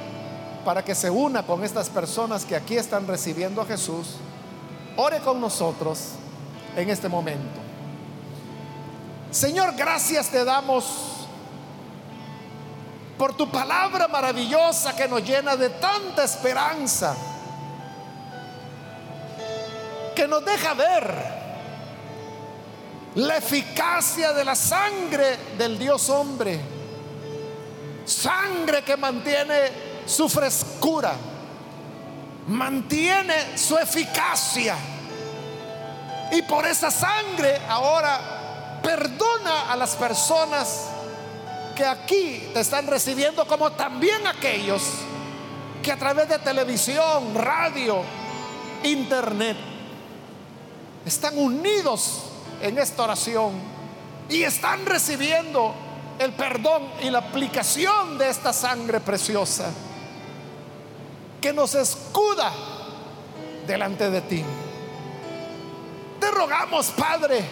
para 0.65 0.85
que 0.85 0.97
se 0.97 1.09
una 1.09 1.45
con 1.45 1.62
estas 1.62 1.89
personas 1.89 2.45
que 2.45 2.57
aquí 2.57 2.77
están 2.77 3.07
recibiendo 3.07 3.61
a 3.62 3.67
Jesús. 3.67 4.17
Ore 4.97 5.21
con 5.21 5.41
nosotros 5.41 6.15
en 6.75 6.91
este 6.91 7.09
momento. 7.09 7.61
Señor, 9.31 9.77
gracias 9.77 10.29
te 10.29 10.45
damos 10.45 11.29
por 13.17 13.37
tu 13.37 13.49
palabra 13.49 14.09
maravillosa 14.09 14.97
que 14.97 15.07
nos 15.07 15.23
llena 15.23 15.55
de 15.55 15.71
tanta 15.71 16.25
esperanza 16.25 17.15
que 20.17 20.27
nos 20.27 20.45
deja 20.45 20.75
ver 20.75 21.15
la 23.15 23.37
eficacia 23.37 24.33
de 24.33 24.45
la 24.45 24.57
sangre 24.57 25.37
del 25.57 25.79
Dios 25.79 26.11
hombre 26.11 26.74
Sangre 28.05 28.82
que 28.82 28.96
mantiene 28.96 29.70
su 30.07 30.28
frescura, 30.28 31.14
mantiene 32.48 33.57
su 33.57 33.76
eficacia. 33.78 34.76
Y 36.32 36.42
por 36.42 36.66
esa 36.66 36.90
sangre 36.90 37.61
ahora 37.68 38.80
perdona 38.82 39.72
a 39.72 39.76
las 39.76 39.96
personas 39.96 40.88
que 41.74 41.84
aquí 41.84 42.50
te 42.52 42.61
están 42.61 42.86
recibiendo, 42.86 43.46
como 43.46 43.72
también 43.72 44.26
aquellos 44.26 44.82
que 45.82 45.92
a 45.92 45.98
través 45.98 46.28
de 46.28 46.38
televisión, 46.38 47.34
radio, 47.34 48.02
internet, 48.82 49.57
están 51.05 51.36
unidos 51.36 52.22
en 52.62 52.78
esta 52.78 53.02
oración 53.02 53.52
y 54.28 54.42
están 54.42 54.86
recibiendo 54.86 55.74
el 56.19 56.33
perdón 56.33 56.89
y 57.03 57.11
la 57.11 57.19
aplicación 57.19 58.19
de 58.19 58.31
esta 58.31 58.53
sangre 58.53 59.01
preciosa 59.01 59.71
que 61.41 61.53
nos 61.53 61.75
escuda 61.75 62.53
delante 63.67 64.11
de 64.11 64.21
ti. 64.23 64.45
Te 66.21 66.31
rogamos, 66.31 66.87
Padre, 66.93 67.45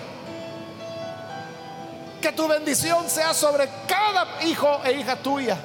que 2.21 2.33
tu 2.33 2.49
bendición 2.49 3.11
sea 3.11 3.35
sobre 3.35 3.69
cada 3.87 4.43
hijo 4.45 4.81
e 4.85 4.93
hija 4.93 5.17
tuya. 5.17 5.59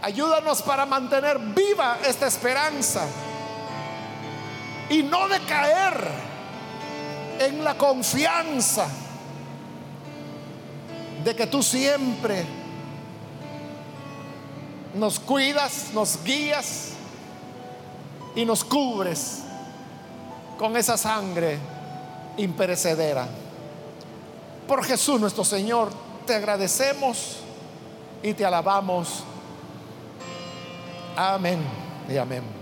Ayúdanos 0.00 0.62
para 0.62 0.86
mantener 0.86 1.38
viva 1.38 1.98
esta 2.04 2.26
esperanza 2.26 3.06
y 4.88 5.02
no 5.02 5.28
decaer 5.28 6.08
en 7.38 7.62
la 7.62 7.76
confianza 7.76 8.86
de 11.24 11.36
que 11.36 11.46
tú 11.46 11.62
siempre 11.62 12.44
nos 14.94 15.18
cuidas, 15.20 15.90
nos 15.94 16.22
guías 16.24 16.90
y 18.34 18.44
nos 18.44 18.64
cubres 18.64 19.42
con 20.58 20.76
esa 20.76 20.96
sangre 20.96 21.58
imperecedera. 22.36 23.28
Por 24.66 24.84
Jesús 24.84 25.20
nuestro 25.20 25.44
Señor, 25.44 25.90
te 26.26 26.34
agradecemos 26.34 27.38
y 28.22 28.34
te 28.34 28.44
alabamos. 28.44 29.24
Amén 31.16 31.60
y 32.08 32.16
amén. 32.16 32.61